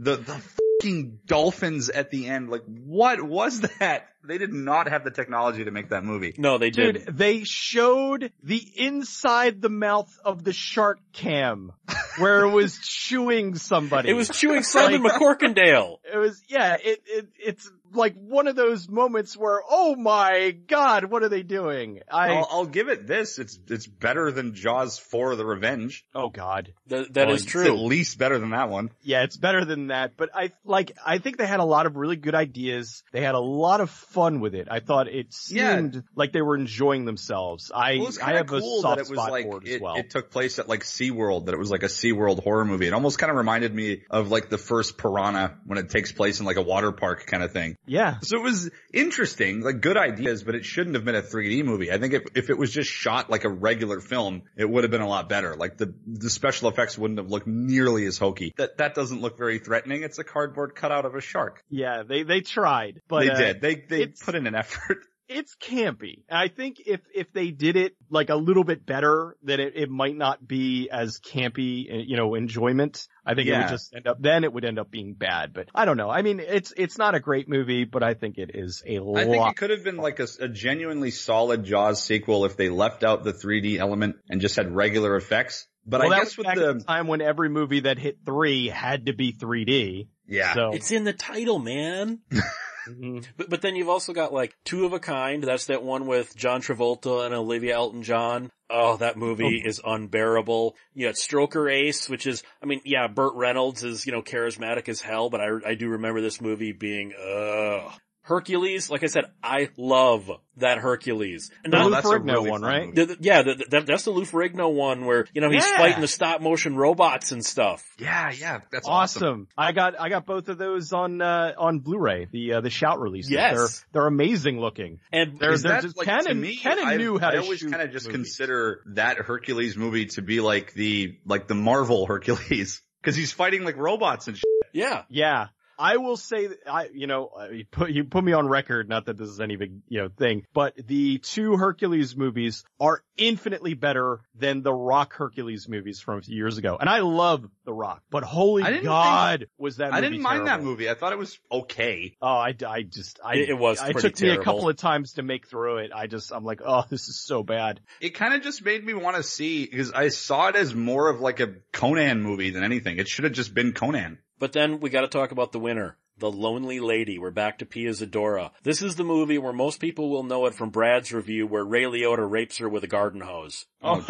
[0.01, 0.41] The, the
[0.81, 4.07] fucking dolphins at the end, like what was that?
[4.23, 6.33] They did not have the technology to make that movie.
[6.37, 7.17] No, they Dude, did.
[7.17, 11.71] they showed the inside the mouth of the shark cam
[12.19, 14.09] where it was chewing somebody.
[14.09, 15.97] It was chewing Simon McCorkindale.
[16.11, 21.05] it was, yeah, it, it, it's like one of those moments where, oh my god,
[21.05, 22.01] what are they doing?
[22.11, 23.39] I, I'll, I'll give it this.
[23.39, 26.03] It's it's better than Jaws 4: The Revenge.
[26.15, 26.73] oh god.
[26.87, 27.65] That, that Well, is it's true.
[27.65, 28.89] At least better than that one.
[29.01, 31.95] Yeah, it's better than that, but I, like, I think they had a lot of
[31.95, 33.03] really good ideas.
[33.11, 34.67] They had a lot of fun with it.
[34.71, 35.75] I thought it Yeah.
[35.75, 37.71] seemed like they were enjoying themselves.
[37.73, 39.67] I, Well, I have of cool a soft that it was spot like for it
[39.67, 39.95] it, as well.
[39.95, 42.87] it took place at like SeaWorld, that it was like a SeaWorld horror movie.
[42.87, 46.39] It almost kind of reminded me of like the first Piranha when it takes place
[46.39, 47.75] in like a water park kind of thing.
[47.85, 48.19] Yeah.
[48.21, 51.91] So it was interesting, like good ideas, but it shouldn't have been a 3D movie.
[51.91, 54.91] I think if, if it was just shot like a regular film, it would have
[54.91, 55.55] been a lot better.
[55.55, 58.53] Like the, the special effects wouldn't have looked nearly as hokey.
[58.57, 60.03] That, that doesn't look very threatening.
[60.03, 61.63] It's a cardboard cutout of a shark.
[61.69, 63.61] Yeah, they, they tried, but they uh, did.
[63.61, 64.99] They, they put in an effort.
[65.29, 66.23] It's campy.
[66.27, 69.73] And I think if, if they did it like a little bit better, then it,
[69.75, 73.07] it might not be as campy, uh, you know, enjoyment.
[73.25, 75.69] I think it would just end up, then it would end up being bad, but
[75.73, 76.09] I don't know.
[76.09, 79.25] I mean, it's, it's not a great movie, but I think it is a I
[79.25, 83.03] think it could have been like a, a genuinely solid Jaws sequel if they left
[83.03, 85.67] out the 3D element and just had regular effects.
[85.85, 87.81] But well, I that guess was with back at the, the time when every movie
[87.81, 90.07] that hit three had to be 3D.
[90.27, 92.19] yeah, So, It's in the title, man.
[92.89, 93.25] Mhm.
[93.37, 95.43] But, but then you've also got like Two of a Kind.
[95.43, 98.49] That's that one with John Travolta and Olivia Elton John.
[98.69, 100.75] Oh, that movie is unbearable.
[100.93, 104.89] You got Stroker Ace, which is, I mean, yeah, Burt Reynolds is, you know, charismatic
[104.89, 107.91] as hell, but I, I do remember this movie being, ugh.
[108.29, 111.49] Hercules, like I said, I love that Hercules.
[111.63, 112.93] And The not- Lou that's a Ferrigno really one, right?
[112.95, 115.77] the, the- yeah, the, the, that's the Lou Ferrigno one where, you know, he's Yeah.
[115.77, 117.83] fighting the stop motion robots and stuff.
[117.97, 119.23] Yeah, yeah, that's awesome.
[119.23, 119.47] awesome.
[119.57, 122.27] I got I got both of those on uh, on Blu-ray.
[122.31, 123.31] The uh, the shout releases.
[123.31, 123.55] Yes.
[123.57, 123.67] They're
[124.03, 124.99] they're amazing looking.
[125.11, 127.41] And They're- Is that, just- like, Cannon- to me, Cannon I, knew how I to
[127.41, 128.35] always kind of just movies.
[128.37, 132.81] consider that Hercules movie to be like the, like the Marvel Hercules.
[133.01, 134.43] Cause he's fighting like robots and shit.
[134.73, 135.47] yeah, Yeah.
[135.79, 138.89] I will say that I, you know, uh, you put, you put me on record,
[138.89, 143.01] not that this is any big, you know, thing, but the two Hercules movies are
[143.17, 146.77] infinitely better than the Rock Hercules movies from a few years ago.
[146.79, 150.21] And I love The Rock, but holy I didn't God, was that movie I didn't
[150.21, 150.89] mind that movie.
[150.89, 152.15] I thought it was okay.
[152.21, 154.75] Oh, I, I just, I, It- it was it pretty took me a couple of
[154.75, 155.91] times to make through it.
[155.95, 157.79] I just, I'm like, oh, this is so bad.
[158.01, 161.09] It kind of just made me want to see, because I saw it as more
[161.09, 162.97] of like a Conan movie than anything.
[162.99, 164.19] It should have just been Conan.
[164.39, 165.97] But then we gotta talk about the winner.
[166.17, 167.17] The Lonely Lady.
[167.17, 168.51] We're back to Pia Zadora.
[168.63, 171.83] This is the movie where most people will know it from Brad's review where Ray
[171.83, 173.65] Liotta rapes her with a garden hose.
[173.81, 174.05] Oh,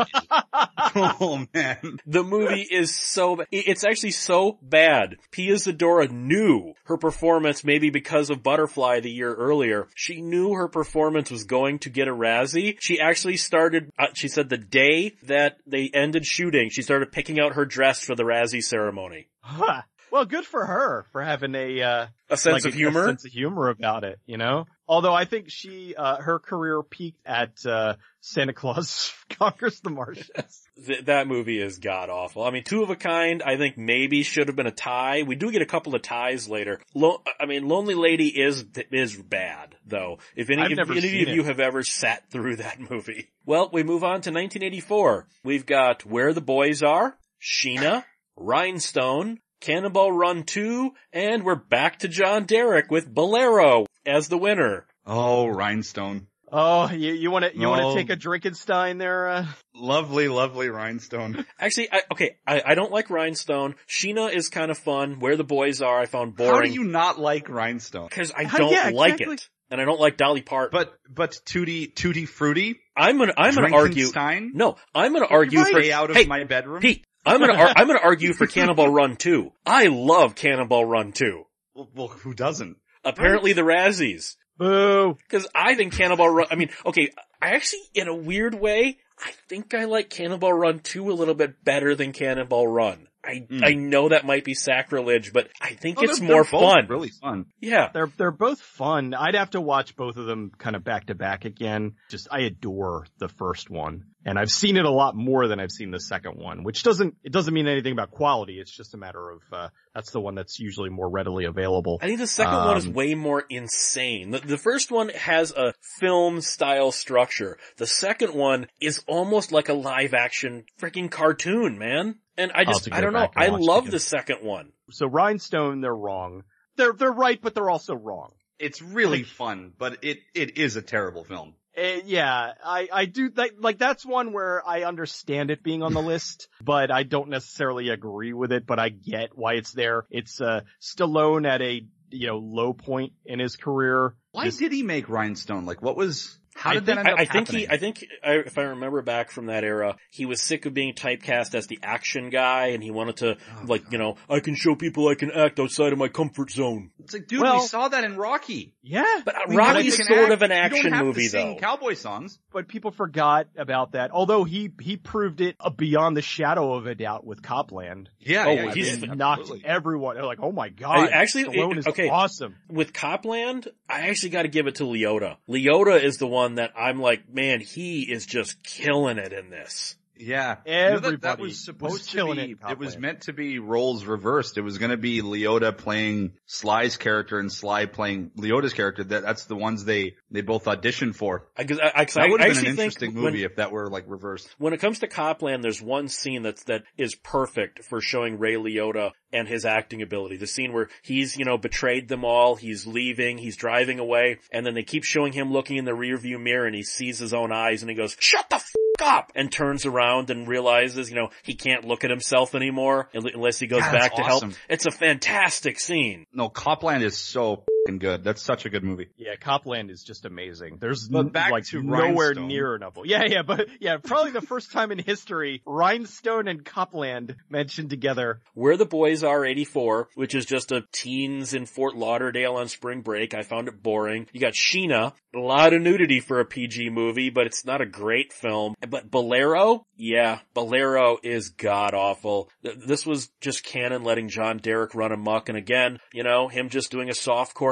[0.95, 1.99] oh man.
[2.07, 5.17] The movie is so, ba- it's actually so bad.
[5.29, 10.67] Pia Zadora knew her performance, maybe because of Butterfly the year earlier, she knew her
[10.67, 12.77] performance was going to get a Razzie.
[12.79, 17.39] She actually started, uh, she said the day that they ended shooting, she started picking
[17.39, 19.27] out her dress for the Razzie ceremony.
[19.41, 19.83] Huh.
[20.11, 23.03] Well, good for her for having a, uh, A sense like of a- humor?
[23.03, 24.65] a sense of humor about it, you know?
[24.87, 30.61] Although I think she, uh, her career peaked at, uh, Santa Claus Conquers the Martians.
[30.87, 32.43] Th- that movie is god awful.
[32.43, 35.21] I mean, Two of a Kind, I think maybe should have been a tie.
[35.23, 36.81] We do get a couple of ties later.
[36.95, 40.17] Lo- I mean, Lonely Lady is is bad though.
[40.35, 41.45] If any, if any of you it.
[41.45, 45.27] have ever sat through that movie, well, we move on to 1984.
[45.43, 48.03] We've got Where the Boys Are, Sheena,
[48.35, 54.85] Rhinestone, Cannonball Run 2, and we're back to John Derek with Bolero as the winner.
[55.05, 56.27] Oh, Rhinestone.
[56.51, 57.71] Oh, you, you wanna, you No.
[57.71, 59.45] wanna take a Drinkenstein there, uh?
[59.75, 61.45] Lovely, lovely Rhinestone.
[61.59, 63.75] Actually, I, okay, I, I don't like Rhinestone.
[63.87, 65.19] Sheena is kind of fun.
[65.19, 66.53] Where the Boys Are, I found boring.
[66.53, 68.07] How do you not like Rhinestone?
[68.07, 69.35] Because I don't yeah, like exactly.
[69.35, 69.49] it.
[69.71, 70.71] And I don't like Dolly Parton.
[70.71, 72.79] But, but Tutti, Tutti Frutti?
[72.95, 74.51] I'm gonna, I'm gonna argue, Drinkenstein?
[74.55, 76.81] no, I'm gonna argue for, Stay out of hey, my bedroom?
[76.81, 79.51] Pete, I'm gonna, ar- I'm gonna argue for Cannonball Run 2.
[79.65, 81.43] I love Cannonball Run 2.
[81.75, 82.77] Well, well, who doesn't?
[83.03, 84.36] Apparently the Razzies.
[84.58, 85.17] Boo.
[85.29, 89.32] Cause I think Cannonball Run, I mean, okay, I actually, in a weird way, I
[89.47, 93.08] think I like Cannonball Run 2 a little bit better than Cannonball Run.
[93.23, 93.65] I, Mm.
[93.65, 96.88] I know that might be sacrilege, but I think Oh, it's more fun.
[96.88, 97.45] Really fun.
[97.60, 97.89] Yeah.
[97.93, 99.13] They're, they're both fun.
[99.13, 101.95] I'd have to watch both of them kind of back to back again.
[102.10, 104.05] Just, I adore the first one.
[104.25, 107.15] And I've seen it a lot more than I've seen the second one, which doesn't,
[107.23, 108.60] it doesn't mean anything about quality.
[108.60, 111.99] It's just a matter of, uh, that's the one that's usually more readily available.
[112.01, 114.32] I think the second one is Um, way more insane.
[114.32, 117.58] The, the first one has a film style structure.
[117.77, 122.15] The second one is almost like a live action freaking cartoon, man.
[122.38, 123.29] And I just, I don't know.
[123.36, 123.91] I love again.
[123.91, 124.73] the second one.
[124.91, 126.43] So Rhinestone, they're wrong.
[126.75, 128.34] They're, they're right, but they're also wrong.
[128.58, 131.53] It's really fun, but it, it is a terrible film.
[131.79, 135.93] Uh, yeah, I, I do like, like that's one where I understand it being on
[135.93, 140.05] the list, but I don't necessarily agree with it, but I get why it's there.
[140.09, 144.15] It's, uh, Stallone at a, you know, low point in his career.
[144.31, 145.65] Why This- did he make Rhinestone?
[145.65, 147.62] Like, what was, how I did think, that end up I, I think happening?
[147.62, 150.73] he, I think, I, if I remember back from that era, he was sick of
[150.73, 153.91] being typecast as the action guy and he wanted to, Oh, like, God.
[153.93, 156.91] you know, I can show people I can act outside of my comfort zone.
[156.99, 158.73] It's like, dude, Well- we saw that in Rocky.
[158.81, 160.31] Yeah, But uh, We Rocky's sort act.
[160.33, 161.59] of an You don't action have to movie sing though.
[161.59, 162.39] Cowboy songs.
[162.51, 164.12] but people forgot about that.
[164.12, 168.09] Although he, he proved it beyond the shadow of a doubt with Copland.
[168.21, 169.67] Yeah, Oh, yeah, he's- he did, It knocked absolutely.
[169.69, 170.15] everyone.
[170.15, 171.10] They're like, oh my I- god.
[171.10, 172.10] actually, Stallone it- is okay.
[172.10, 172.55] awesome.
[172.69, 175.38] with Copland, I actually got to give it to Liotta.
[175.47, 179.95] Liotta is the one that I'm like, man, he is just killing it in this.
[180.19, 180.58] Yeah.
[180.65, 183.34] You know that, that Everybody was was supposed to be, it it was meant to
[183.34, 184.58] be roles reversed.
[184.58, 189.03] It was going to be Liotta playing Sly's character and Sly playing Liotta's character.
[189.05, 191.47] That, that's the ones they, they both auditioned for.
[191.58, 193.23] I, cause I, I, 'cause That I would have been actually an think interesting when-
[193.34, 194.53] movie if that were like reversed.
[194.58, 198.55] when it comes to Copland, there's one scene that's, that is perfect for showing Ray
[198.55, 200.36] Liotta and his acting ability.
[200.38, 204.65] The scene where he's, you know, betrayed them all, he's leaving, he's driving away, and
[204.65, 207.51] then they keep showing him looking in the rearview mirror and he sees his own
[207.51, 209.31] eyes and he goes, shut the f- up!
[209.35, 213.67] And turns around and realizes, you know, he can't look at himself anymore unless he
[213.67, 214.43] goes back to help.
[214.43, 214.55] awesome.
[214.69, 216.25] It's a fantastic scene.
[216.33, 217.63] No, Copland is so
[217.99, 218.23] good.
[218.23, 219.09] That's such a good movie.
[219.17, 220.77] Yeah, Copland is just amazing.
[220.79, 222.47] There's But n- back like to nowhere Rhinestone.
[222.47, 222.97] near enough.
[223.03, 228.41] Yeah, yeah, but yeah, probably the first time in history, Rhinestone and Copland mentioned together.
[228.53, 233.01] Where the Boys Are 84, which is just a teens in Fort Lauderdale on spring
[233.01, 233.33] break.
[233.33, 234.27] I found it boring.
[234.33, 237.85] You got Sheena, a lot of nudity for a PG movie, but it's not a
[237.85, 238.75] great film.
[238.87, 242.49] But Bolero, yeah, Bolero is god awful.
[242.61, 246.91] This was just Cannon letting John Derek run amok, and again, you know, him just
[246.91, 247.15] doing a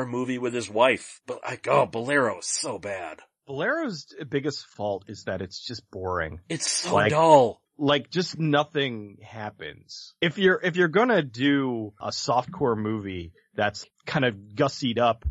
[0.05, 1.21] movie with his wife.
[1.25, 3.19] But like, oh, Bolero is so bad.
[3.47, 6.41] Bolero's biggest fault is that it's just boring.
[6.49, 7.61] It's so Like- dull.
[7.79, 10.15] Like just nothing happens.
[10.19, 15.23] If you're, if you're gonna do a softcore movie that's kind of gussied up,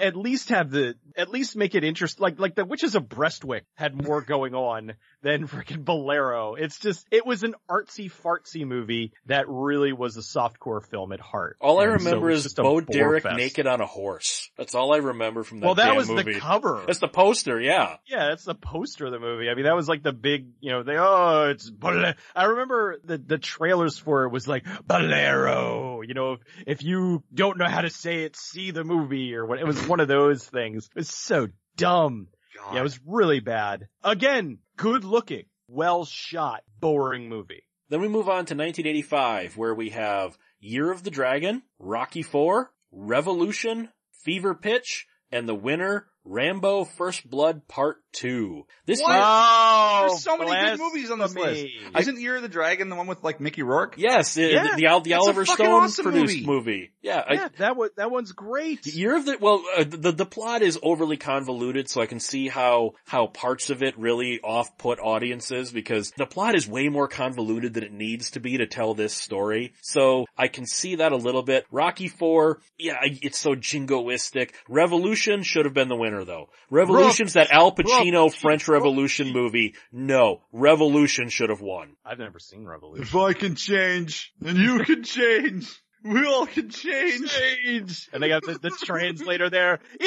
[0.00, 2.22] at least have the, at least make it interesting.
[2.22, 6.54] Like, like the Witches of Breastwick had more going on than freaking Bolero.
[6.54, 11.20] It's just, it was an artsy fartsy movie that really was a softcore film at
[11.20, 11.56] heart.
[11.60, 13.36] All I And so remember it's is Bo Derek fest.
[13.36, 14.50] naked on a horse.
[14.58, 16.34] That's all I remember from that Well, that was movie.
[16.34, 16.84] the cover.
[16.86, 17.96] That's the poster, yeah.
[18.06, 19.48] Yeah, that's the poster of the movie.
[19.48, 22.98] I mean, that was like the big, you know, they, oh, it's, Bole-" I remember
[23.04, 27.66] the, the trailers for it was like, Bolero, you know, if, if you don't know
[27.68, 30.88] how to say it, see the movie or what, it was one of those things.
[31.06, 32.26] Was so dumb.
[32.56, 32.74] God.
[32.74, 33.86] Yeah, it was really bad.
[34.02, 37.62] Again, good looking, well shot, boring movie.
[37.90, 42.72] Then we move on to 1985, where we have Year of the Dragon, Rocky Four,
[42.90, 43.90] Revolution,
[44.24, 48.66] Fever Pitch, and the winner, Rambo First Blood Part 2.
[48.86, 49.10] This What?
[49.10, 51.62] one- Oh, There's so many good movies on this list.
[51.72, 52.00] blasphemy.
[52.00, 53.94] Isn't Year of the Dragon the one with like Mickey Rourke?
[53.98, 56.46] yes, Yeah, the, the, the Oliver Stone awesome produced movie.
[56.46, 56.90] movie.
[57.02, 58.86] Yeah, I- that one, that one's great.
[58.86, 62.48] Year of the well, uh, the the plot is overly convoluted, so I can see
[62.48, 67.06] how how parts of it really off put audiences because the plot is way more
[67.08, 69.72] convoluted than it needs to be to tell this story.
[69.82, 71.66] So I can see that a little bit.
[71.70, 74.50] Rocky Four, yeah, it's so jingoistic.
[74.68, 76.48] Revolution should have been the winner though.
[76.70, 79.74] Revolution's that Al Pacino French Revolution movie.
[79.92, 81.96] No, Revolution should have won.
[82.04, 83.02] I've never seen Revolution.
[83.04, 85.68] If I can change, then you can change.
[86.04, 87.30] We all can change.
[87.32, 88.08] Change.
[88.12, 89.80] And they got the, the translator there.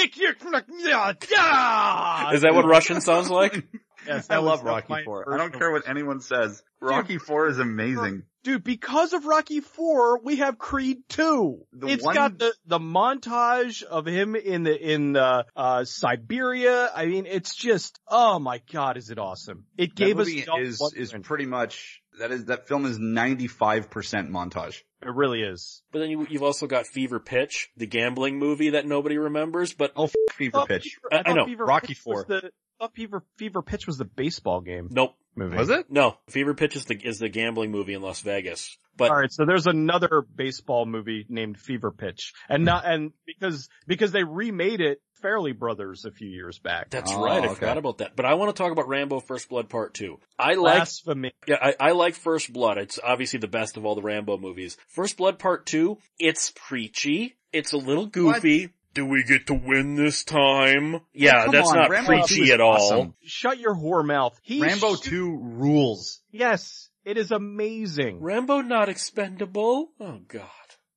[2.33, 3.67] Is that what Russian sounds like?
[4.15, 5.33] Yes, I that love Rocky Four.
[5.33, 6.61] I don't care what anyone says.
[6.81, 8.23] Rocky Four is amazing.
[8.43, 11.65] Dude, because of Rocky Four, we have Creed Two.
[11.73, 16.89] The It's one- got the the montage of him in the in the uh Siberia.
[16.95, 19.65] I mean, it's just oh my god, is it awesome?
[19.77, 23.47] It gave us movie Dolph is is pretty much that is that film is ninety
[23.47, 24.81] five percent montage.
[25.01, 25.81] it really is.
[25.91, 29.91] But then you, you've also got Fever Pitch, the gambling movie that nobody remembers, but
[29.95, 30.83] Oh, f- Fever thought Pitch.
[30.83, 31.45] Fever- I- I thought know.
[31.45, 32.39] Fever Rocky Pitch was Four.
[32.41, 35.15] The, I thought Fever Fever Pitch was the baseball game nope.
[35.35, 35.57] movie.
[35.57, 35.87] Was it?
[35.89, 38.77] No, Fever Pitch is the is the gambling movie in Las Vegas.
[38.97, 43.69] But All right, so there's another baseball movie named Fever Pitch, and not and because
[43.87, 46.89] because they remade it, Farrelly Brothers a few years back.
[46.89, 47.55] that's Oh, right, I okay.
[47.55, 48.17] forgot about that.
[48.17, 50.19] But I want to talk about Rambo First Blood Part Two.
[50.37, 51.31] I like Blasphemy.
[51.47, 52.77] yeah, I, I like First Blood.
[52.77, 54.75] It's obviously the best of all the Rambo movies.
[54.89, 57.37] First Blood Part Two, it's preachy.
[57.53, 58.69] It's a little goofy.
[58.99, 60.99] Do we get to win this time?
[61.13, 62.73] Yeah, come that's on, not Rambo preachy at all.
[62.73, 63.13] awesome.
[63.23, 64.37] Shut your whore mouth.
[64.43, 66.19] He Rambo sh- Two rules.
[66.33, 68.19] Yes, it is amazing.
[68.19, 69.91] Rambo not expendable?
[70.01, 70.49] Oh god.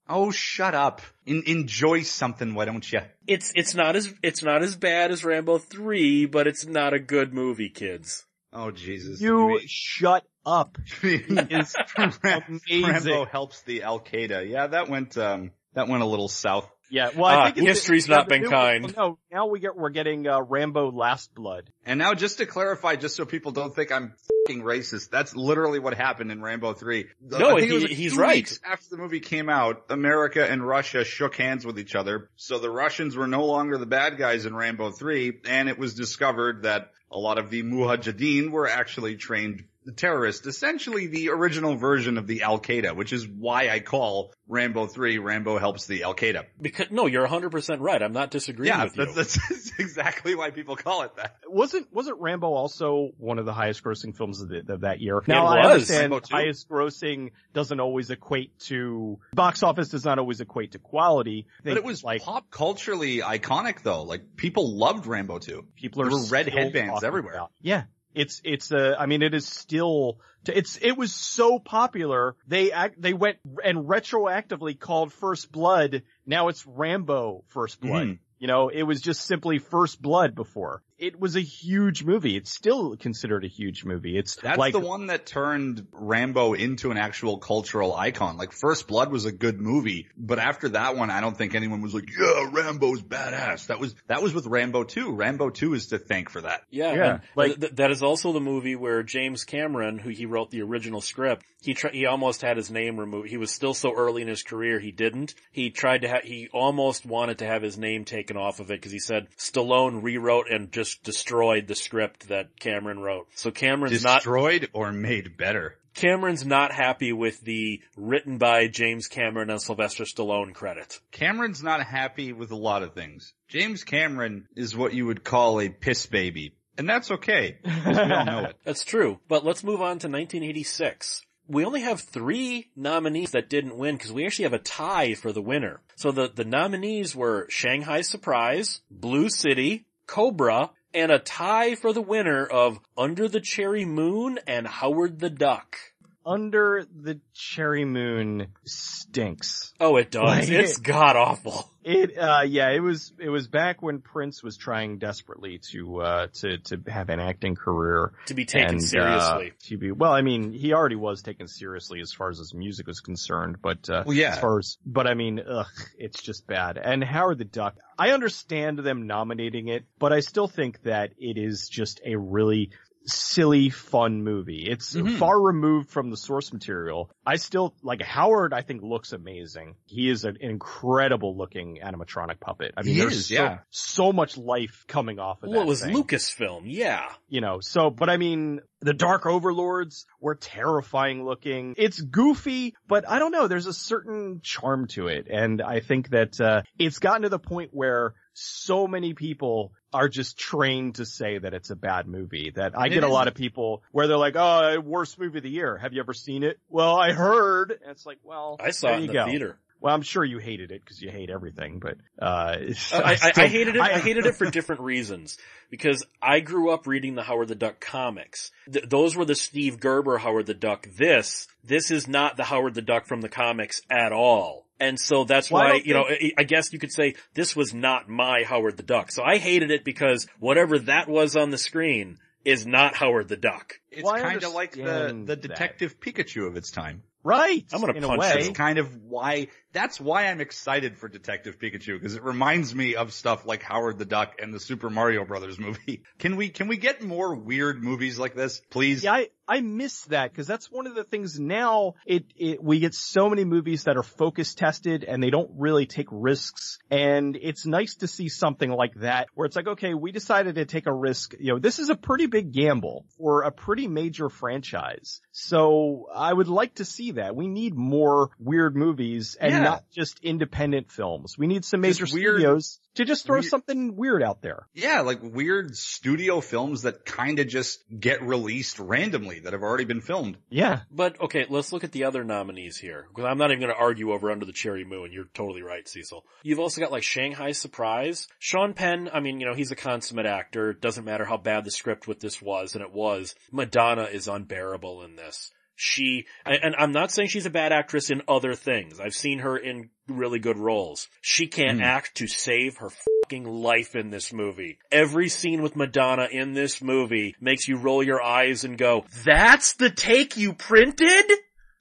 [0.09, 1.01] Oh, shut up.
[1.29, 3.03] En- enjoy something, why don't you?
[3.29, 6.99] It's it's not as it's not as bad as Rambo 3, but it's not a
[6.99, 8.27] good movie, kids.
[8.53, 9.21] Oh Jesus!
[9.21, 10.77] You shut up.
[11.05, 12.83] is amazing.
[12.83, 14.51] Rambo helps the Al Qaeda.
[14.51, 16.69] Yeah, that went um that went a little south.
[16.93, 18.95] Yeah, well, I Ah, think it's- history's yeah, not been new- kind.
[18.95, 21.71] No, now we get we're getting uh, Rambo Last Blood.
[21.87, 24.13] And now, just to clarify, just so people don't think I'm
[24.47, 27.07] fing racist, that's literally what happened in Rambo Three.
[27.23, 28.35] No, I think it was he- like he's right.
[28.37, 32.59] weeks After the movie came out, America and Russia shook hands with each other, so
[32.59, 36.65] the Russians were no longer the bad guys in Rambo Three, and it was discovered
[36.65, 39.65] that a lot of the Mujahideen were actually trained
[39.97, 44.87] terrorists, essentially the original version of the Al Qaeda, which is why I call Rambo
[44.87, 46.45] 3 Rambo helps the Al Qaeda.
[46.61, 48.03] Because no, you're 100% right.
[48.03, 49.07] I'm not disagreeing Yeah, with you.
[49.13, 51.37] that's, that's exactly why people call it that.
[51.47, 55.23] Wasn't wasn't Rambo also one of the highest grossing films of, the, of that year?
[55.27, 55.91] Now I was.
[55.91, 61.47] understand highest grossing doesn't always equate to box office does not always equate to quality.
[61.61, 64.03] I But it was like pop culturally iconic though.
[64.05, 65.67] Like people loved Rambo 2.
[65.77, 67.35] people are there were red headbands everywhere.
[67.35, 67.51] about.
[67.61, 67.85] Yeah.
[68.15, 73.01] It's, it's, a I mean, it is still, it's, it was so popular, they act,
[73.01, 78.07] they went and retroactively called First Blood, now it's Rambo First Blood.
[78.07, 78.19] Mhm.
[78.39, 80.83] You know, it was just simply First Blood before.
[81.03, 82.37] It was a huge movie.
[82.37, 84.17] It's still considered a huge movie.
[84.17, 88.37] It's That's like, the one that turned Rambo into an actual cultural icon.
[88.37, 91.83] Like First Blood was a good movie, but after that one, I don't think anyone
[91.83, 93.67] was like, yeah, Rambo's badass.
[93.67, 95.13] That was, that was with Rambo 2.
[95.13, 96.63] Rambo 2 is to thank for that.
[96.71, 100.53] Yeah, Yeah, like- th- that is also the movie where James Cameron, who he wrote
[100.53, 103.29] the original script, he tr- he almost had his name removed.
[103.29, 105.35] He was still so early in his career, he didn't.
[105.51, 108.81] He tried to ha- he almost wanted to have his name taken off of it
[108.81, 113.29] because he said Stallone rewrote and just destroyed the script that Cameron wrote.
[113.35, 115.79] So Cameron's not Destroyed or made better.
[115.95, 120.99] Cameron's not happy with the written by James Cameron and Sylvester Stallone credit.
[121.11, 123.35] Cameron's not happy with a lot of things.
[123.49, 126.55] James Cameron is what you would call a piss baby.
[126.79, 127.59] And that's okay.
[127.65, 128.57] we all know it.
[128.65, 129.21] That's true.
[129.29, 131.21] But let's move on to 1986.
[131.47, 135.33] We only have three nominees that didn't win because we actually have a tie for
[135.33, 135.83] the winner.
[135.97, 142.03] So the, the nominees were Shanghai Surprise, Blue City, Cobra, and a tie for the
[142.03, 145.92] winner of Under the Cherry Moon and Howard the Duck.
[146.25, 149.73] Under the Cherry Moon stinks.
[149.81, 150.23] Oh, it does.
[150.25, 151.69] Like- it's god awful.
[151.85, 156.27] It, uh, yeah, it was, it was back when Prince was trying desperately to, uh,
[156.35, 158.13] to, to have an acting career.
[158.27, 159.51] To be taken and, seriously.
[159.51, 162.55] Uh, to be, well, I mean, he already was taken seriously as far as his
[162.55, 164.35] music was concerned, but, uh, Well, yeah.
[164.35, 165.67] as far as, but I mean, ugh,
[165.99, 166.79] it's just bad.
[166.79, 171.37] And Howard the Duck, I understand them nominating it, but I still think that it
[171.37, 172.71] is just a really
[173.05, 174.67] silly, fun movie.
[174.71, 175.19] It's Mhm.
[175.19, 177.11] far removed from the source material.
[177.27, 179.77] I still, like, Howard, I think looks amazing.
[179.87, 182.75] He is an incredible looking animatronic puppet.
[182.77, 183.59] I mean, He there's is, so, yeah.
[183.71, 187.09] so much life coming off of Well, that it was thing Lucasfilm, yeah.
[187.29, 191.75] you know, so, but I mean, the Dark Overlords were terrifying looking.
[191.79, 195.27] It's goofy, but I don't know, there's a certain charm to it.
[195.31, 200.09] And I think that, uh, it's gotten to the point where so many people are
[200.09, 203.09] just trained to say that it's a bad movie that I And get it a
[203.13, 203.29] lot isn't.
[203.29, 205.77] of people where they're like, oh, worst movie of the year.
[205.77, 206.59] Have you ever seen it?
[206.69, 207.71] Well, I heard.
[207.73, 209.25] And it's like, well, I saw there it in you the go.
[209.27, 209.59] theater.
[209.83, 212.25] Well, I'm sure you hated it because you hate everything, but, uh,
[212.57, 212.59] I,
[212.93, 213.81] I, I still- hated it.
[213.83, 215.39] I, hated it for different reasons
[215.71, 218.51] because I grew up reading the Howard the Duck comics.
[218.73, 220.87] Th- those were the Steve Gerber Howard the Duck.
[220.97, 224.67] This, this is not the Howard the Duck from the comics at all.
[224.81, 227.55] And so that's Well, why, don't you know, I, I guess you could say this
[227.55, 229.13] was not my Howard the Duck.
[229.13, 233.37] So I hated it because whatever that was on the screen is not Howard the
[233.37, 233.75] Duck.
[233.93, 235.43] It's Well, kind of like the, understand the that.
[235.43, 237.03] detective Pikachu of its time.
[237.25, 237.65] Right.
[237.73, 238.29] I'm gonna in a punch way.
[238.31, 238.35] you.
[238.47, 242.95] That's kind of why, that's why I'm excited for Detective Pikachu, because it reminds me
[242.95, 246.03] of stuff like Howard the Duck and the Super Mario Brothers movie.
[246.19, 249.03] Can we, can we get more weird movies like this, please?
[249.03, 252.79] Yeah, I, I miss that because that's one of the things now it, it, we
[252.79, 256.79] get so many movies that are focus tested and they don't really take risks.
[256.91, 260.65] And it's nice to see something like that where it's like, okay, we decided to
[260.65, 261.35] take a risk.
[261.41, 265.21] You know, this is a pretty big gamble for a pretty major franchise.
[265.33, 267.35] So I would like to see that.
[267.35, 269.62] We need more weird movies and Yeah.
[269.63, 271.37] Not just independent films.
[271.39, 274.67] We need some major Just weird- studios to just throw weird- something weird out there.
[274.75, 279.85] Yeah, like weird studio films that kind of just get released randomly that have already
[279.85, 280.37] been filmed.
[280.51, 280.81] Yeah.
[280.91, 283.07] But okay, let's look at the other nominees here.
[283.09, 285.11] Because I'm not even going to argue over Under the Cherry Moon.
[285.13, 286.25] You're totally right, Cecil.
[286.43, 288.29] You've also got like Shanghai Surprise.
[288.39, 290.71] Sean Penn, I mean, you know, he's a consummate actor.
[290.71, 293.35] It doesn't matter how bad the script with this was, and it was.
[293.51, 295.51] Madonna is unbearable in this.
[295.85, 299.01] She, and and I'm not saying she's a bad actress in other things.
[299.01, 301.09] I've seen her in really good roles.
[301.23, 301.85] She can't Hmm.
[301.85, 302.91] act to save her
[303.25, 304.79] fucking life in this movie.
[304.93, 309.73] Every scene with Madonna in this movie makes you roll your eyes and go, that's
[309.73, 311.25] the take you printed?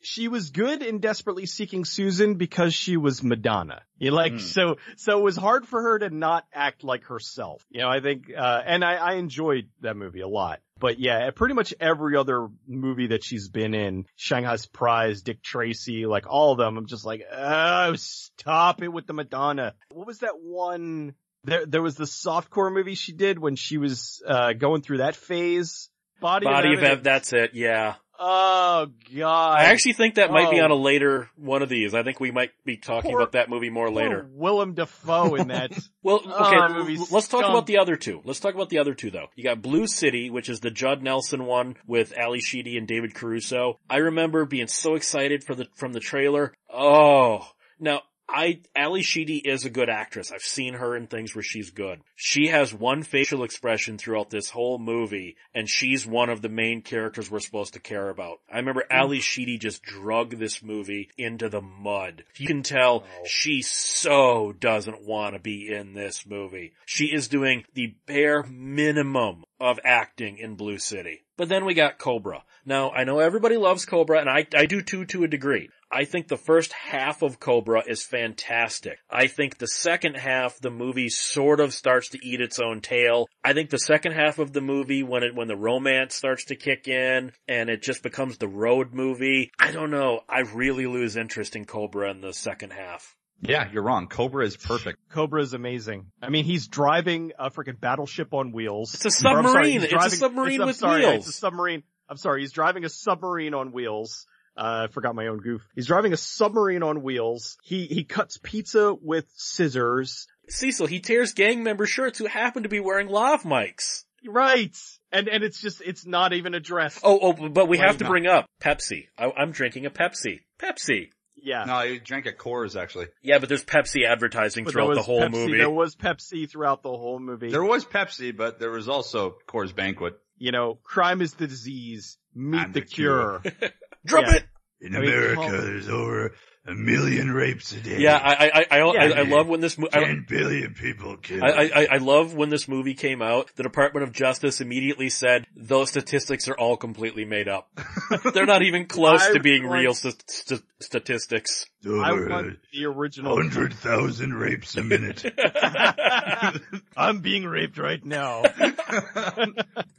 [0.03, 3.83] she was good in Desperately Seeking Susan because she was Madonna.
[3.99, 4.37] You like, Hmm.
[4.39, 7.63] so, so it was hard for her to not act like herself.
[7.69, 10.59] You know, I think, uh, and I, I enjoyed that movie a lot.
[10.81, 16.07] But yeah, pretty much every other movie that she's been in, Shanghai Surprise, Dick Tracy,
[16.07, 19.75] like all of them, I'm just like, oh, stop it with the Madonna.
[19.91, 21.13] What was that one?
[21.43, 25.15] There, there was the softcore movie she did when she was, uh, going through that
[25.15, 25.89] phase.
[26.19, 26.85] Body, Body of of.
[26.85, 27.95] Ev- that's it, yeah.
[28.23, 29.59] Oh god.
[29.59, 30.65] I actually think that might be Oh.
[30.65, 31.95] on a later one of these.
[31.95, 34.27] I think we might be talking Poor- about that movie more later.
[34.31, 35.71] Willem Dafoe in that.
[36.03, 37.45] Well, Oh, okay, that movie let's talk stunk.
[37.45, 38.21] about the other two.
[38.23, 39.27] Let's talk about the other two though.
[39.35, 43.13] You got Blue City, which is the Judd Nelson one with Ally Sheedy and David
[43.13, 43.79] Caruso.
[43.89, 46.53] I remember being so excited for the, from the trailer.
[46.73, 47.47] Oh,
[47.79, 50.31] now I, Ally Sheedy is a good actress.
[50.31, 52.01] I've seen her in things where she's good.
[52.15, 56.81] She has one facial expression throughout this whole movie, and she's one of the main
[56.81, 58.39] characters we're supposed to care about.
[58.51, 58.95] I remember hmm.
[58.95, 62.23] Ally Sheedy just drug this movie into the mud.
[62.37, 63.23] You can tell oh.
[63.25, 66.73] she so doesn't want to be in this movie.
[66.85, 71.21] She is doing the bare minimum of acting in Blue City.
[71.37, 72.43] But then we got Cobra.
[72.65, 75.69] Now, I know everybody loves Cobra, and I, I do too to a degree.
[75.93, 78.97] I think the first half of Cobra is fantastic.
[79.09, 83.27] I think the second half, the movie sort of starts to eat its own tail.
[83.43, 86.55] I think the second half of the movie, when it, when the romance starts to
[86.55, 90.21] kick in and it just becomes the road movie, I don't know.
[90.29, 93.15] I really lose interest in Cobra in the second half.
[93.41, 94.07] Yeah, you're wrong.
[94.07, 94.99] Cobra is perfect.
[95.09, 96.05] Cobra is amazing.
[96.21, 98.93] I mean, he's driving a freaking battleship on wheels.
[98.93, 99.81] It's a Or, I'm sorry, submarine.
[99.83, 101.27] It's a submarine it's- with sorry, wheels.
[101.27, 101.83] It's a submarine.
[102.07, 104.27] I'm sorry, he's driving a submarine on wheels.
[104.57, 105.61] Uh, I forgot my own goof.
[105.75, 107.57] He's driving a submarine on wheels.
[107.63, 110.27] He, he cuts pizza with scissors.
[110.49, 114.03] Cecil, he tears gang member shirts who happen to be wearing lav mics.
[114.27, 114.75] Right.
[115.11, 116.99] And, and it's just, it's not even addressed.
[117.03, 118.09] Oh, oh, but we Why have to not?
[118.09, 119.07] bring up Pepsi.
[119.17, 120.41] I, I'm drinking a Pepsi.
[120.59, 121.09] Pepsi.
[121.43, 121.63] Yeah.
[121.65, 123.07] No, he drank at Coors actually.
[123.23, 125.57] Yeah, but there's Pepsi advertising But throughout the whole Pepsi, movie.
[125.57, 127.49] There was Pepsi throughout the whole movie.
[127.49, 130.19] There was Pepsi, but there was also Coors Banquet.
[130.37, 133.39] you know, crime is the disease, meet I'm the, the cure.
[133.39, 133.71] cure.
[134.05, 134.35] Drop Yeah.
[134.35, 134.43] it!
[134.81, 136.33] In I mean, America, Paul- there's over
[136.67, 137.99] a million rapes a day.
[137.99, 139.19] Yeah, I, I, I, I, Yeah.
[139.19, 141.43] I love when this movie, ten billion people killed.
[141.43, 145.45] I, I, I love when this movie came out, the Department of Justice immediately said,
[145.55, 147.69] those statistics are all completely made up.
[148.33, 151.65] They're not even close to being want- real st- st- statistics.
[151.85, 153.35] I want the original.
[153.35, 155.23] hundred thousand rapes a minute.
[156.97, 158.43] I'm being raped right now.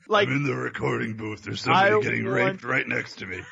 [0.09, 1.43] like, in the recording booth.
[1.43, 3.43] There's somebody I getting raped right next to me.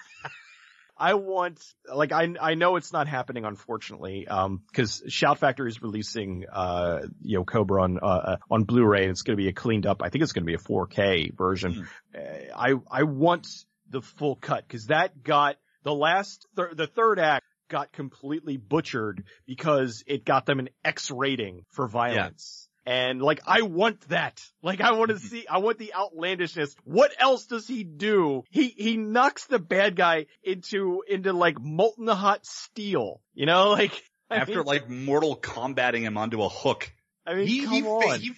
[1.01, 1.59] I want,
[1.93, 7.01] like, I, I know it's not happening, unfortunately, um, cause Shout Factory is releasing, uh,
[7.23, 10.11] you know, Cobra on, uh, on Blu-ray and it's gonna be a cleaned up, I
[10.11, 11.89] think it's gonna be a 4K version.
[12.15, 12.19] Uh,
[12.55, 13.47] I, I want
[13.89, 19.25] the full cut, cause that got, the last, thir- the third act got completely butchered
[19.47, 22.69] because it got them an X rating for violence.
[22.87, 24.43] And like, I want that.
[24.63, 25.27] Like, I want to mm-hmm.
[25.27, 26.75] see, I want the outlandishness.
[26.85, 28.45] What else does he do?
[28.51, 33.21] He, he knocks the bad guy into, into like molten hot steel.
[33.35, 33.93] You know, like,
[34.31, 36.91] I After mean, like mortal combating him onto a hook.
[37.27, 38.21] I mean, He, come he, on.
[38.21, 38.33] he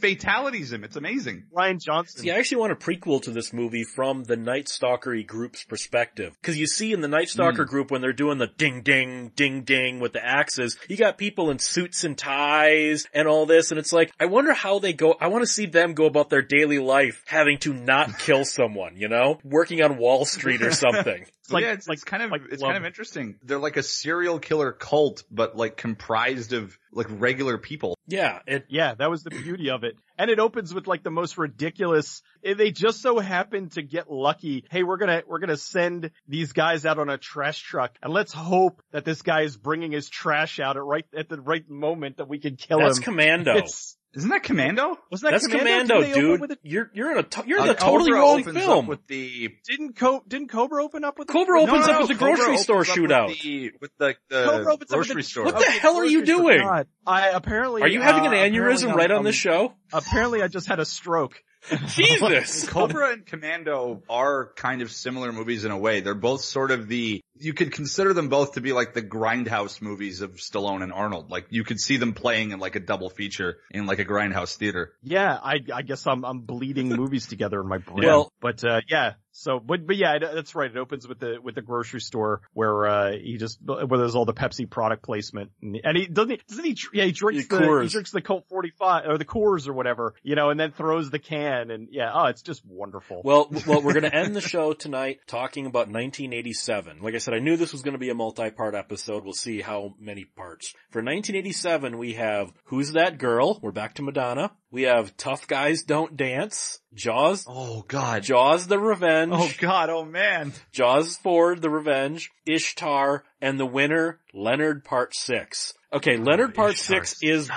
[0.00, 0.84] fatalities him.
[0.84, 1.44] It's amazing.
[1.52, 2.22] Ryan Johnson.
[2.22, 6.36] See, I actually want a prequel to this movie from the Night Stalkery group's perspective.
[6.42, 7.68] Cause you see in the Night Stalker mm.
[7.68, 11.50] group when they're doing the ding ding, ding ding with the axes, you got people
[11.50, 15.14] in suits and ties and all this, and it's like, I wonder how they go,
[15.20, 18.96] I want to see them go about their daily life having to not kill someone,
[18.96, 19.38] you know?
[19.44, 21.26] Working on Wall Street or something.
[21.52, 23.38] It's like, yeah, it's, like, it's kind of like it's kind of interesting.
[23.42, 27.98] They're like a serial killer cult, but like comprised of like regular people.
[28.06, 29.96] yeah, it, Yeah, that was the beauty of it.
[30.16, 34.10] And it opens with like the most ridiculous, eh, they just so happen to get
[34.10, 34.64] lucky.
[34.70, 38.32] Hey, we're gonna, we're gonna send these guys out on a trash truck and let's
[38.32, 42.16] hope that this guy is bringing his trash out at right, at the right moment
[42.16, 43.16] that we can kill that's him.
[43.16, 43.56] That's Commando.
[43.62, 44.98] It's, Isn't that Commando?
[45.10, 46.40] wasn't that That's Commando, Commando, Didn't they open dude.
[46.42, 46.58] with it?
[46.62, 48.86] You're, you're in a, to- you're in Uh, the totally Cobra wrong film.
[48.86, 51.32] With the Didn't Co, didn't Cobra open up with it?
[51.32, 53.42] Cobra opens No, up with the Cobra grocery store opens up with shootout.
[53.42, 55.44] the- With the, the Cobra opens up with grocery the- store.
[55.46, 56.60] What the hell are you doing?
[56.60, 57.80] God, I apparently.
[57.82, 59.72] Are you having uh, an aneurysm right I'm- on this show?
[59.92, 61.42] Apparently I just had a stroke.
[61.86, 62.68] Jesus.
[62.68, 66.00] Cobra and Commando are kind of similar movies in a way.
[66.00, 69.80] They're both sort of the, you could consider them both to be like the grindhouse
[69.80, 71.30] movies of Stallone and Arnold.
[71.30, 74.56] Like you could see them playing in like a double feature in like a grindhouse
[74.56, 74.92] theater.
[75.02, 78.06] Yeah, I, I guess I'm, I'm bleeding movies together in my brain.
[78.06, 80.70] Well- but, uh, yeah, so, but, but yeah, that's right.
[80.70, 84.24] It opens with the, with the grocery store where, uh, he just, where there's all
[84.24, 85.52] the Pepsi product placement.
[85.62, 88.20] And, and he, doesn't he, doesn't he, yeah, he drinks Yeah, the, he drinks the
[88.20, 91.88] Colt 45 or the Coors or whatever, you know, and then throws the can and
[91.92, 93.22] yeah, oh, it's just wonderful.
[93.24, 96.98] Well, well, we're going to end the show tonight talking about 1987.
[97.00, 99.24] Like I said, I knew this was going to be a multi-part episode.
[99.24, 100.72] We'll see how many parts.
[100.90, 103.58] For 1987, we have Who's That Girl?
[103.62, 104.52] We're back to Madonna.
[104.70, 108.22] We have Tough Guys Don't Dance, Jaws, Oh God.
[108.22, 109.90] Jaws the Revenge, Oh God.
[109.90, 110.52] Oh man.
[110.72, 115.74] Jaws Ford the Revenge, Ishtar, and the winner, Leonard Part 6.
[115.92, 117.50] Okay, oh, Leonard Part Ishtar 6 is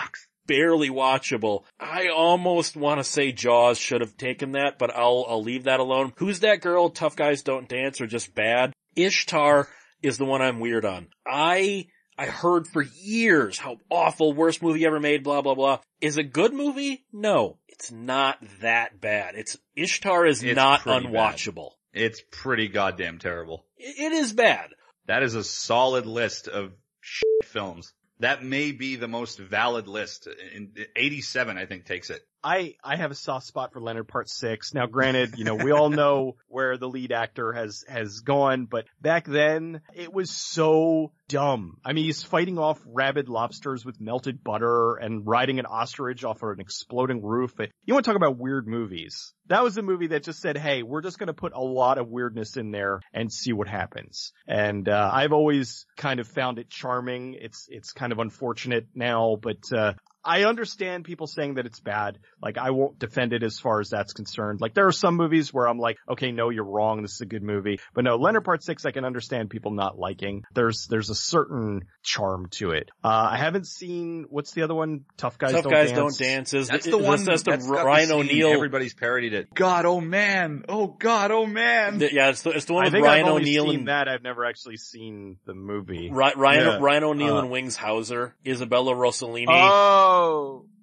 [0.47, 1.63] barely watchable.
[1.79, 5.79] I almost want to say Jaws should have taken that, but I'll, I'll leave that
[5.79, 6.13] alone.
[6.17, 6.89] Who's that girl?
[6.89, 8.73] Tough guys don't dance or just bad.
[8.95, 9.67] Ishtar
[10.01, 11.07] is the one I'm weird on.
[11.25, 11.87] I,
[12.17, 15.79] I heard for years how awful, worst movie ever made, blah, blah, blah.
[16.01, 17.03] Is a good movie?
[17.11, 19.35] No, it's not that bad.
[19.35, 21.13] It's, Ishtar is It's not pretty bad.
[21.13, 21.71] unwatchable.
[21.93, 23.65] It's pretty goddamn terrible.
[23.77, 24.69] It, it is bad.
[25.07, 27.93] That is a solid list of shit films.
[28.19, 30.27] That may be the most valid list.
[30.53, 32.21] In 87, I think, takes it.
[32.45, 34.75] I, I have a soft spot for Leonard Part 6.
[34.75, 38.85] Now granted, you know, we all know where the lead actor has, has gone, but
[39.01, 41.77] back then it was so dumb.
[41.83, 46.43] I mean, he's fighting off rabid lobsters with melted butter and riding an ostrich off
[46.43, 47.55] of an exploding roof.
[47.83, 49.33] You want to talk about weird movies?
[49.47, 51.97] That was a movie that just said, hey, we're just going to put a lot
[51.97, 54.33] of weirdness in there and see what happens.
[54.47, 57.35] And, uh, I've always kind of found it charming.
[57.39, 59.93] It's, it's kind of unfortunate now, but, uh,
[60.25, 62.17] I understand people saying that it's bad.
[62.41, 64.59] Like I won't defend it as far as that's concerned.
[64.61, 67.01] Like there are some movies where I'm like, okay, no, you're wrong.
[67.03, 67.79] This is a good movie.
[67.93, 70.43] But no, Leonard Part 6, I can understand people not liking.
[70.53, 72.89] There's, there's a certain charm to it.
[73.03, 75.05] Uh, I haven't seen, what's the other one?
[75.17, 75.97] Tough Guys Tough Don't guys Dance.
[76.17, 76.53] don't dance.
[76.53, 77.23] Is That's it- the one.
[77.23, 78.49] That's the that's Ryan scene O'Neal.
[78.49, 79.53] Everybody's parodied it.
[79.53, 80.63] God, oh man.
[80.67, 81.99] Oh God, oh man.
[81.99, 83.87] The- yeah, it's the, it's the one I with think Ryan I've only seen and
[83.89, 84.07] that.
[84.07, 86.09] I've never actually seen the movie.
[86.11, 86.77] Ry- Ryan Yeah.
[86.81, 89.45] Ryan O'Neal Uh, and Wings Hauser, Isabella Rossellini.
[89.49, 90.14] Oh,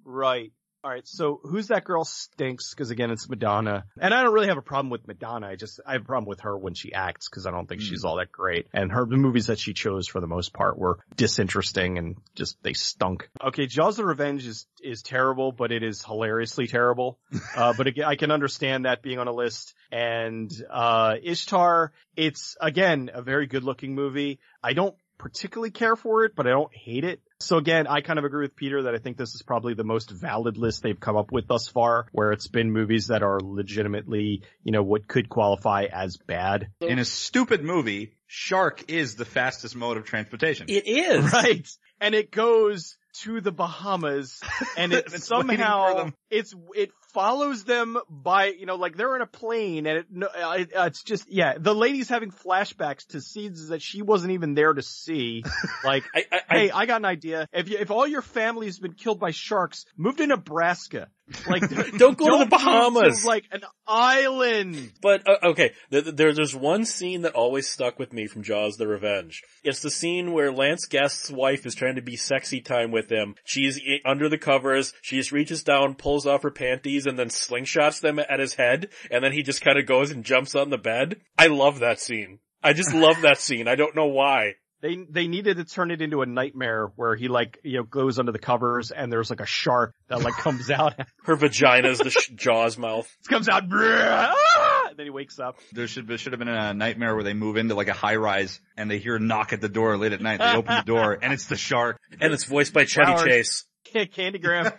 [0.05, 0.53] right.
[0.85, 2.75] All right, so who's that girl stinks?
[2.75, 5.47] Because again, it's Madonna, and I don't really have a problem with Madonna.
[5.47, 7.83] I just I have a problem with her when she acts because I don't think
[7.83, 7.85] Mm.
[7.85, 8.67] she's all that great.
[8.73, 12.61] And her the movies that she chose for the most part were disinteresting and just
[12.65, 13.29] they stunk.
[13.41, 17.21] Okay, Jaws of Revenge is is terrible, but it is hilariously terrible.
[17.57, 19.75] uh, but again, I can understand that being on a list.
[19.93, 24.41] And uh Ishtar, it's again a very good looking movie.
[24.65, 27.21] I don't particularly care for it, but I don't hate it.
[27.39, 29.85] So again, I kind of agree with Peter that I think this is probably the
[29.85, 33.39] most valid list they've come up with thus far, where it's been movies that are
[33.41, 36.69] legitimately, you know, what could qualify as bad.
[36.81, 40.67] In a stupid movie, shark is the fastest mode of transportation.
[40.69, 41.33] It is.
[41.33, 41.69] Right.
[42.01, 44.41] And it goes to the Bahamas
[44.77, 49.27] and it It's somehow, it's, it follows them by, you know, like they're in a
[49.27, 53.69] plane and it, uh, it, uh, it's just, yeah, the lady's having flashbacks to scenes
[53.69, 55.45] that she wasn't even there to see.
[55.85, 57.49] Like, I, I, I- hey, I got an idea.
[57.53, 61.09] If you, if all your family's been killed by sharks, move to Nebraska.
[61.47, 61.63] Like,
[61.99, 63.25] Don't go to the Bahamas.
[63.25, 64.93] like an island.
[65.01, 68.43] But uh, okay, th- th- there, there's one scene that always stuck with me from
[68.43, 69.43] Jaws: The Revenge.
[69.65, 73.35] It's the scene where Lance Guest's wife is trying to be sexy time with him.
[73.45, 74.93] She's under the covers.
[75.03, 78.89] She just reaches down, pulls off her panties, and then slingshots them at his head.
[79.11, 81.17] And then he just kind of goes and jumps on the bed.
[81.39, 82.39] I love that scene.
[82.63, 83.67] I just love that scene.
[83.67, 84.55] I don't know why.
[84.83, 88.19] They they needed to turn it into a nightmare where he like you know goes
[88.19, 92.11] under the covers and there's like a shark that like comes out Her vagina's the
[92.11, 93.09] sh- Jaws mouth.
[93.29, 95.57] comes out ah!" and then he wakes up.
[95.73, 98.17] There should there should have been a nightmare where they move into like a high
[98.17, 100.39] rise and they hear a knock at the door late at night.
[100.41, 101.99] They open the door and it's the shark.
[102.21, 103.25] And it's voiced by Chevy Flowers.
[103.25, 103.65] Chase.
[103.95, 104.75] Candygram.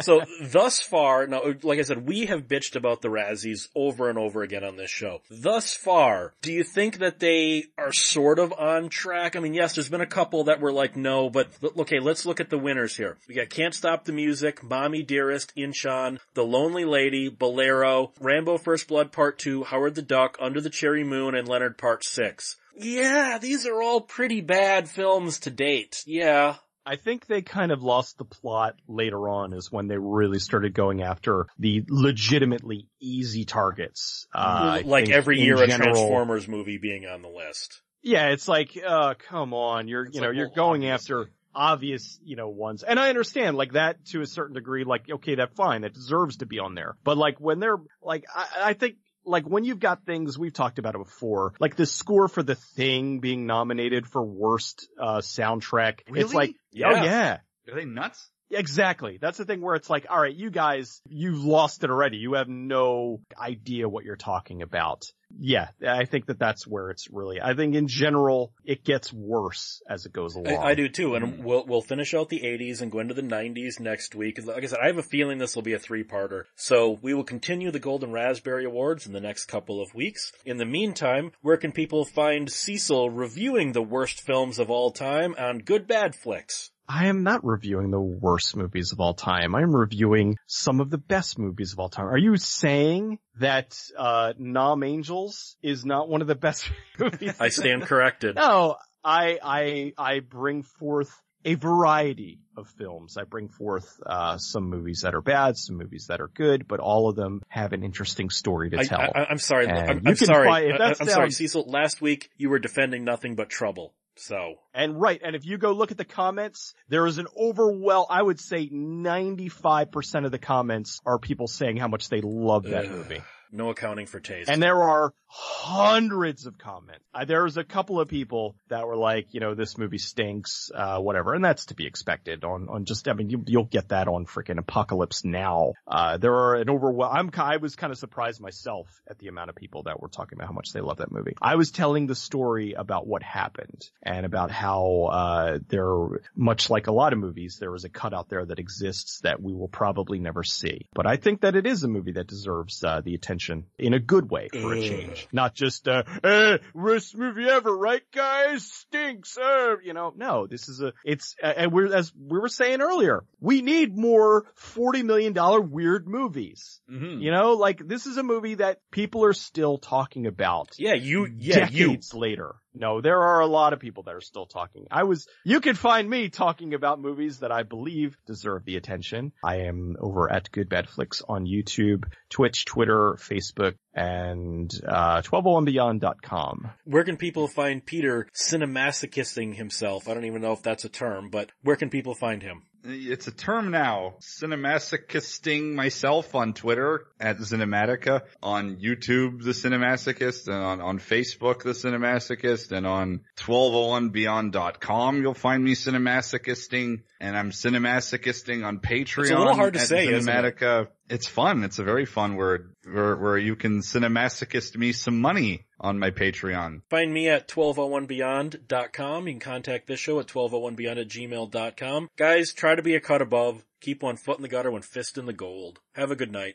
[0.00, 4.18] So thus far, now, like I said, we have bitched about the Razzies over and
[4.18, 5.22] over again on this show.
[5.30, 9.36] Thus far, do you think that they are sort of on track?
[9.36, 11.48] I mean, yes, there's been a couple that were like, no, but
[11.78, 13.18] okay, let's look at the winners here.
[13.28, 18.88] We got Can't Stop the Music, Mommy Dearest, Inchon, The Lonely Lady, Bolero, Rambo First
[18.88, 22.56] Blood Part 2, Howard the Duck, Under the Cherry Moon, and Leonard Part 6.
[22.76, 26.02] Yeah, these are all pretty bad films to date.
[26.06, 26.56] Yeah.
[26.90, 30.74] I think they kind of lost the plot later on is when they really started
[30.74, 34.26] going after the legitimately easy targets.
[34.34, 37.80] Uh, like every year a general- Transformers movie being on the list.
[38.02, 41.14] Yeah, it's like, uh, come on, you're, It's you know, like, you're well, going obviously.
[41.16, 42.82] after obvious, you know, ones.
[42.82, 46.38] And I understand, like that to a certain degree, like, okay, that fine, that deserves
[46.38, 46.96] to be on there.
[47.04, 48.96] But like when they're, like, I, I think,
[49.30, 52.54] like when you've got things, we've talked about it before, like the score for The
[52.56, 56.00] Thing being nominated for worst, uh, soundtrack.
[56.08, 56.86] It's like, Yeah.
[56.90, 57.38] oh yeah.
[57.70, 58.28] Are they nuts?
[58.50, 59.18] Exactly.
[59.20, 62.16] That's the thing where it's like, all right, you guys, you've lost it already.
[62.18, 65.04] You have no idea what you're talking about.
[65.38, 69.80] Yeah, I think that that's where it's really, I think in general, it gets worse
[69.88, 70.56] as it goes along.
[70.56, 71.44] I, I do too, and Mm.
[71.44, 74.44] we'll we'll finish out the 80s and go into the 90s next week.
[74.44, 76.46] Like I said, I have a feeling this will be a three-parter.
[76.56, 80.32] So we will continue the Golden Raspberry Awards in the next couple of weeks.
[80.44, 85.36] In the meantime, where can people find Cecil reviewing the worst films of all time
[85.38, 86.72] on Good Bad Flicks?
[86.92, 89.54] I am not reviewing the worst movies of all time.
[89.54, 92.06] I'm reviewing some of the best movies of all time.
[92.06, 96.68] Are you saying that, uh, Nom Angels is not one of the best
[96.98, 97.36] movies?
[97.38, 98.34] I stand corrected.
[98.34, 98.74] No,
[99.04, 103.16] I, I, I bring forth a variety of films.
[103.16, 106.80] I bring forth, uh, some movies that are bad, some movies that are good, but
[106.80, 109.00] all of them have an interesting story to I, tell.
[109.00, 109.68] I, I'm sorry.
[109.68, 110.48] And I'm, you I'm can sorry.
[110.48, 111.66] find- if I, I'm sorry, Cecil.
[111.68, 113.94] Last week you were defending nothing but trouble.
[114.20, 118.06] So And right, and if you go look at the comments, there is an overwhelm,
[118.10, 122.84] I would say 95% of the comments are people saying how much they love that
[122.84, 122.90] Ugh.
[122.90, 123.22] movie.
[123.52, 124.50] No accounting for taste.
[124.50, 127.04] And there are hundreds of comments.
[127.14, 130.70] Uh, there was a couple of people that were like, you know, this movie stinks,
[130.74, 131.34] uh, whatever.
[131.34, 134.26] And that's to be expected on, on just, I mean, you, you'll get that on
[134.26, 135.74] freaking Apocalypse Now.
[135.86, 139.50] Uh, there are an overwhelm, I'm, I was kind of surprised myself at the amount
[139.50, 141.34] of people that were talking about how much they love that movie.
[141.40, 146.88] I was telling the story about what happened and about how, uh, there, much like
[146.88, 149.68] a lot of movies, there is a cut out there that exists that we will
[149.68, 150.88] probably never see.
[150.92, 153.98] But I think that it is a movie that deserves, uh, the attention in a
[153.98, 155.28] good way for a change.
[155.32, 158.64] Not just, uh, eh, worst movie ever, right guys?
[158.64, 162.48] Stinks, uh, you know, no, this is a, it's, uh, and we're, as we were
[162.48, 164.44] saying earlier, we need more
[164.76, 166.80] $40 million weird movies.
[166.90, 167.20] Mm-hmm.
[167.20, 171.26] You know, like this is a movie that people are still talking about yeah, you.
[171.26, 171.86] Yeah, you.
[171.86, 172.56] decades later.
[172.74, 174.86] No, there are a lot of people that are still talking.
[174.90, 179.32] I was, you can find me talking about movies that I believe deserve the attention.
[179.42, 186.70] I am over at Good Bad Flicks on YouTube, Twitch, Twitter, Facebook, and, uh, 1201beyond.com.
[186.84, 190.08] Where can people find Peter cinemasochisting himself?
[190.08, 192.62] I don't even know if that's a term, but where can people find him?
[192.82, 194.14] It's a term now.
[194.20, 201.72] Cinemasochisting myself on Twitter at Cinematica, on YouTube, The Cinemasochist, and on, on Facebook, The
[201.72, 209.22] Cinemasochist, and on 1201beyond.com, you'll find me Cinemasochisting, and I'm Cinemasochisting on Patreon.
[209.22, 210.88] It's a little hard to at say, isn't it?
[211.10, 211.64] It's fun.
[211.64, 216.10] It's a very fun word where, where you can Cinemasochist me some money on my
[216.12, 216.82] Patreon.
[216.88, 219.26] Find me at 1201beyond.com.
[219.26, 222.08] You can contact this show at 1201beyond at gmail.com.
[222.16, 223.64] Guys, try to be a cut above.
[223.80, 225.80] Keep one foot in the gutter, one fist in the gold.
[225.94, 226.54] Have a good night.